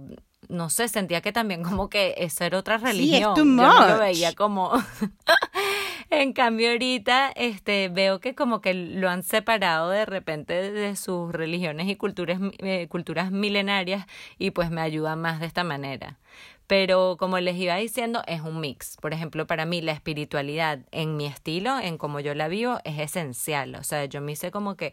[0.48, 3.34] no sé, sentía que también como que eso era otra religión.
[3.36, 4.72] Sí, Yo no lo veía como
[6.14, 11.32] En cambio ahorita este veo que como que lo han separado de repente de sus
[11.32, 14.04] religiones y culturas eh, culturas milenarias
[14.38, 16.18] y pues me ayuda más de esta manera.
[16.66, 18.98] Pero como les iba diciendo, es un mix.
[19.00, 22.98] Por ejemplo, para mí la espiritualidad en mi estilo, en como yo la vivo, es
[22.98, 23.74] esencial.
[23.74, 24.92] O sea, yo me hice como que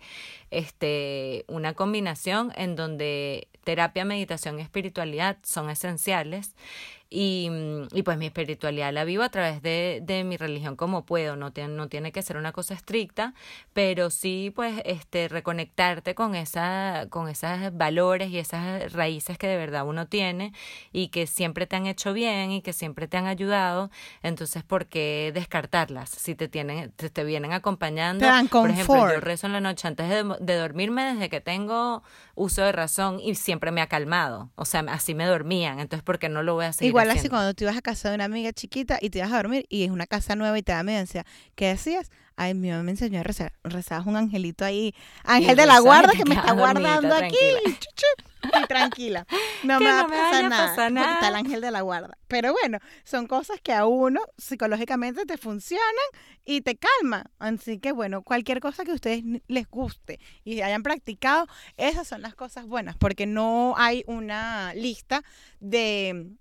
[0.52, 6.56] este una combinación en donde terapia, meditación y espiritualidad son esenciales
[7.10, 11.06] y, mm, y pues mi espiritualidad la vivo a través de, de mi religión como
[11.06, 13.34] puedo, no, tiene no tiene que ser una cosa estricta,
[13.74, 19.58] pero sí pues este reconectarte con esa, con esos valores y esas raíces que de
[19.58, 20.54] verdad uno tiene
[20.92, 23.90] y que siempre te han hecho bien y que siempre te han ayudado,
[24.22, 26.10] entonces ¿por qué descartarlas?
[26.10, 30.10] Si te tienen, te, te vienen acompañando, por ejemplo, yo rezo en la noche antes
[30.10, 32.04] de, de dormirme desde que tengo
[32.36, 36.20] uso de razón y siempre me ha calmado, o sea, así me dormían, entonces ¿por
[36.20, 38.26] qué no lo voy a seguir Igual así cuando tú ibas a casa de una
[38.26, 40.84] amiga chiquita y te ibas a dormir y es una casa nueva y te da
[40.84, 41.06] medio
[41.56, 42.10] ¿qué decías?
[42.36, 43.52] Ay, mi mamá me enseñó a rezar.
[43.66, 44.96] Rezabas un angelito ahí,
[45.26, 47.36] ángel de la guarda que me está guardando aquí.
[48.42, 49.28] Y tranquila,
[49.64, 52.18] no me va a pasar nada, porque está el ángel de la guarda.
[52.30, 55.84] Pero bueno, son cosas que a uno psicológicamente te funcionan
[56.46, 57.26] y te calman.
[57.40, 62.22] Así que bueno, cualquier cosa que a ustedes les guste y hayan practicado, esas son
[62.22, 65.24] las cosas buenas, porque no hay una lista
[65.60, 66.38] de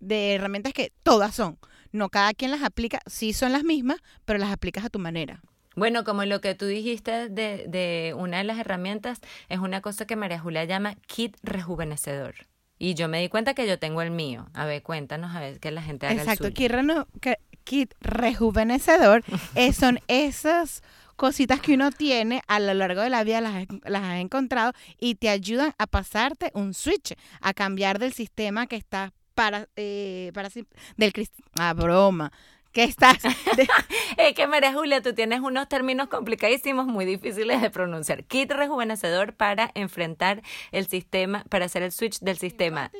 [0.00, 1.58] de herramientas que todas son.
[1.92, 5.42] No cada quien las aplica, sí son las mismas, pero las aplicas a tu manera.
[5.74, 10.06] Bueno, como lo que tú dijiste de, de una de las herramientas, es una cosa
[10.06, 12.34] que María Julia llama kit rejuvenecedor.
[12.78, 14.48] Y yo me di cuenta que yo tengo el mío.
[14.54, 17.06] A ver, cuéntanos a ver que la gente haga Exacto, el suyo.
[17.20, 17.34] Kit,
[17.64, 19.24] kit rejuvenecedor
[19.72, 20.82] son esas
[21.16, 25.16] cositas que uno tiene a lo largo de la vida, las, las has encontrado y
[25.16, 30.48] te ayudan a pasarte un switch, a cambiar del sistema que está para, eh, para
[30.96, 31.12] del
[31.60, 32.32] ah, broma.
[32.72, 33.18] que estás?
[34.16, 38.24] es que María Julia, tú tienes unos términos complicadísimos, muy difíciles de pronunciar.
[38.24, 42.90] Kit rejuvenecedor para enfrentar el sistema, para hacer el switch del sistema.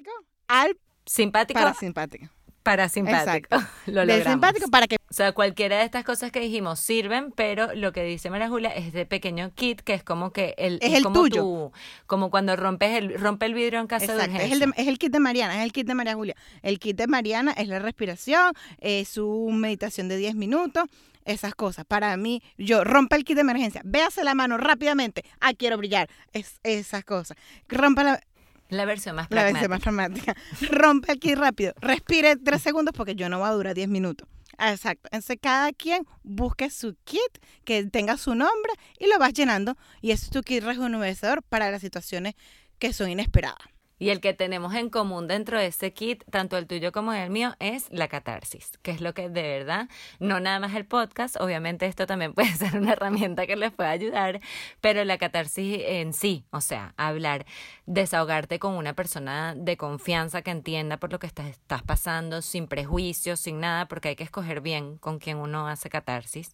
[0.46, 1.58] Al simpático.
[1.58, 2.28] Para simpático
[2.68, 3.56] parasimpático.
[3.86, 4.96] Lo Del simpático para que...
[4.96, 8.68] O sea, cualquiera de estas cosas que dijimos sirven, pero lo que dice María Julia
[8.70, 10.78] es de pequeño kit, que es como que el...
[10.82, 11.72] Es, el como tuyo.
[12.06, 15.12] como cuando rompes el, rompe el vidrio en casa de Es el, es el kit
[15.12, 16.36] de Mariana, es el kit de María Julia.
[16.62, 20.84] El kit de Mariana es la respiración, es su meditación de 10 minutos,
[21.24, 21.86] esas cosas.
[21.86, 26.10] Para mí, yo rompe el kit de emergencia, véase la mano rápidamente, ah, quiero brillar,
[26.34, 27.38] es, esas cosas.
[27.68, 28.20] Rompa la,
[28.68, 29.62] la versión más pragmática.
[29.62, 30.36] La versión más pragmática.
[30.70, 31.74] Rompe aquí rápido.
[31.80, 34.28] Respire tres segundos porque yo no voy a durar diez minutos.
[34.58, 35.08] Exacto.
[35.12, 39.76] Entonces cada quien busque su kit que tenga su nombre y lo vas llenando.
[40.00, 42.34] Y ese es tu kit rejuvenecedor para las situaciones
[42.78, 43.58] que son inesperadas.
[43.98, 47.30] Y el que tenemos en común dentro de ese kit, tanto el tuyo como el
[47.30, 49.88] mío, es la catarsis, que es lo que de verdad,
[50.20, 53.90] no nada más el podcast, obviamente esto también puede ser una herramienta que les pueda
[53.90, 54.40] ayudar,
[54.80, 57.46] pero la catarsis en sí, o sea, hablar,
[57.86, 62.68] desahogarte con una persona de confianza que entienda por lo que estás, estás pasando, sin
[62.68, 66.52] prejuicios, sin nada, porque hay que escoger bien con quien uno hace catarsis,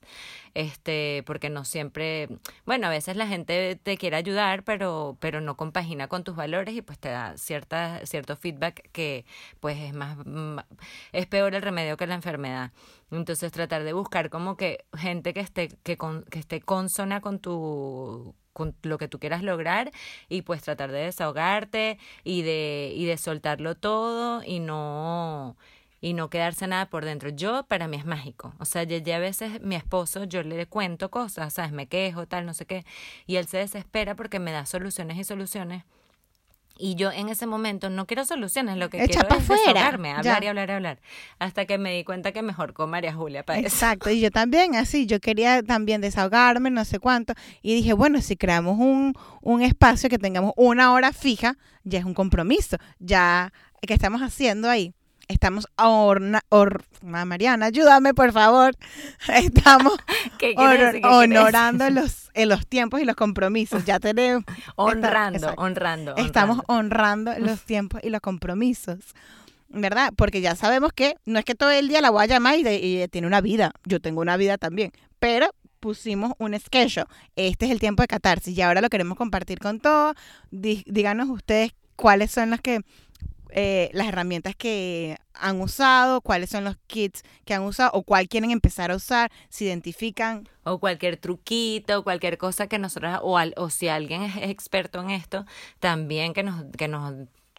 [0.55, 2.29] este, porque no siempre,
[2.65, 6.75] bueno, a veces la gente te quiere ayudar, pero, pero no compagina con tus valores
[6.75, 9.25] y pues te da cierta, cierto feedback que
[9.61, 10.17] pues es más,
[11.13, 12.73] es peor el remedio que la enfermedad.
[13.11, 17.39] Entonces tratar de buscar como que gente que esté, que, con, que esté consona con
[17.39, 19.91] tu con lo que tú quieras lograr
[20.29, 25.57] y pues tratar de desahogarte y de, y de soltarlo todo y no
[26.05, 27.31] y no quedarse nada por dentro.
[27.31, 28.53] Yo, para mí es mágico.
[28.59, 31.73] O sea, ya, ya, a veces mi esposo, yo le cuento cosas, ¿sabes?
[31.73, 32.85] Me quejo, tal, no sé qué.
[33.27, 35.85] Y él se desespera porque me da soluciones y soluciones
[36.77, 40.47] y yo en ese momento no quiero soluciones, lo que quiero es desahogarme, hablar y
[40.49, 41.01] hablar y hablar.
[41.39, 44.75] Hasta que me di cuenta que mejor con María Julia para Exacto, y yo también,
[44.75, 47.35] así, yo quería también desahogarme, no sé cuánto.
[47.63, 52.05] Y dije, bueno, si creamos un, un espacio que tengamos una hora fija, ya es
[52.05, 52.77] un compromiso.
[52.99, 54.95] Ya, ¿qué estamos haciendo ahí?
[55.29, 58.75] Estamos orna, or, Mariana, ayúdame por favor.
[59.29, 59.95] Estamos
[61.05, 63.85] honorando los, en los tiempos y los compromisos.
[63.85, 64.45] Ya tenemos
[64.77, 68.99] honrando, honrando, Estamos honrando los tiempos y los compromisos.
[69.69, 70.13] ¿Verdad?
[70.17, 73.09] Porque ya sabemos que no es que todo el día la voy a llamar y,
[73.09, 73.73] tiene una vida.
[73.85, 74.93] Yo tengo una vida también.
[75.19, 75.51] Pero
[75.81, 77.07] pusimos un schedule.
[77.35, 80.15] Este es el tiempo de catarsis y ahora lo queremos compartir con todos.
[80.51, 82.81] díganos ustedes cuáles son las que
[83.57, 88.29] eh, las herramientas que han usado, cuáles son los kits que han usado o cuál
[88.29, 90.49] quieren empezar a usar, se identifican.
[90.65, 95.47] O cualquier truquito, cualquier cosa que nosotros, o, o si alguien es experto en esto,
[95.79, 97.15] también que nos, que nos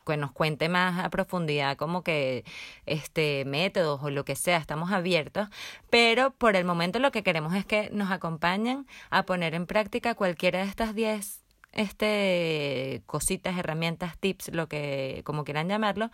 [0.05, 2.45] que nos cuente más a profundidad como que
[2.85, 5.49] este métodos o lo que sea, estamos abiertos,
[5.89, 10.13] pero por el momento lo que queremos es que nos acompañen a poner en práctica
[10.13, 11.44] cualquiera de estas 10
[11.75, 16.09] este, cositas, herramientas, tips, lo que, como quieran llamarlo,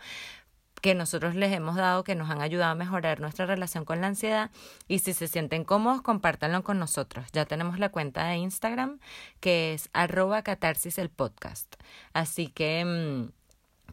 [0.82, 4.08] que nosotros les hemos dado que nos han ayudado a mejorar nuestra relación con la
[4.08, 4.50] ansiedad
[4.88, 7.26] y si se sienten cómodos compártanlo con nosotros.
[7.32, 8.98] Ya tenemos la cuenta de Instagram
[9.38, 11.76] que es arroba catarsis el podcast.
[12.12, 13.32] Así que mm,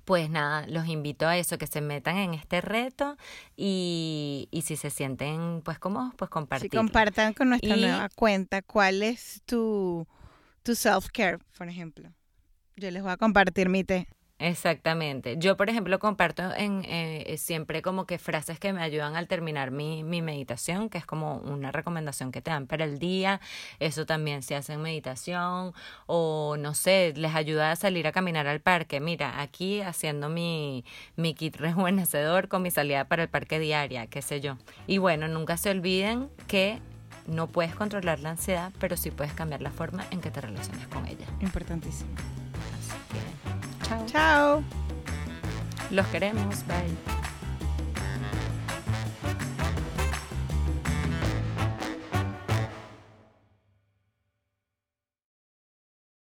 [0.03, 3.15] pues nada, los invito a eso, que se metan en este reto
[3.55, 6.71] y, y si se sienten pues cómodos, pues compartir.
[6.71, 10.07] Sí, compartan con nuestra nueva cuenta cuál es tu
[10.63, 12.11] tu self-care, por ejemplo.
[12.75, 14.07] Yo les voy a compartir mi té.
[14.41, 15.35] Exactamente.
[15.37, 19.69] Yo, por ejemplo, comparto en, eh, siempre como que frases que me ayudan al terminar
[19.69, 23.41] mi, mi meditación, que es como una recomendación que te dan para el día.
[23.79, 25.73] Eso también se hace en meditación
[26.05, 29.01] o, no sé, les ayuda a salir a caminar al parque.
[29.01, 30.85] Mira, aquí haciendo mi,
[31.17, 34.57] mi kit rejuvenecedor con mi salida para el parque diaria, qué sé yo.
[34.87, 36.79] Y bueno, nunca se olviden que
[37.29, 40.87] no puedes controlar la ansiedad, pero sí puedes cambiar la forma en que te relaciones
[40.87, 41.25] con ella.
[41.39, 42.09] Importantísimo.
[42.79, 44.05] Así que, chao.
[44.05, 44.63] Chao.
[45.91, 46.65] Los queremos.
[46.67, 47.28] Bye.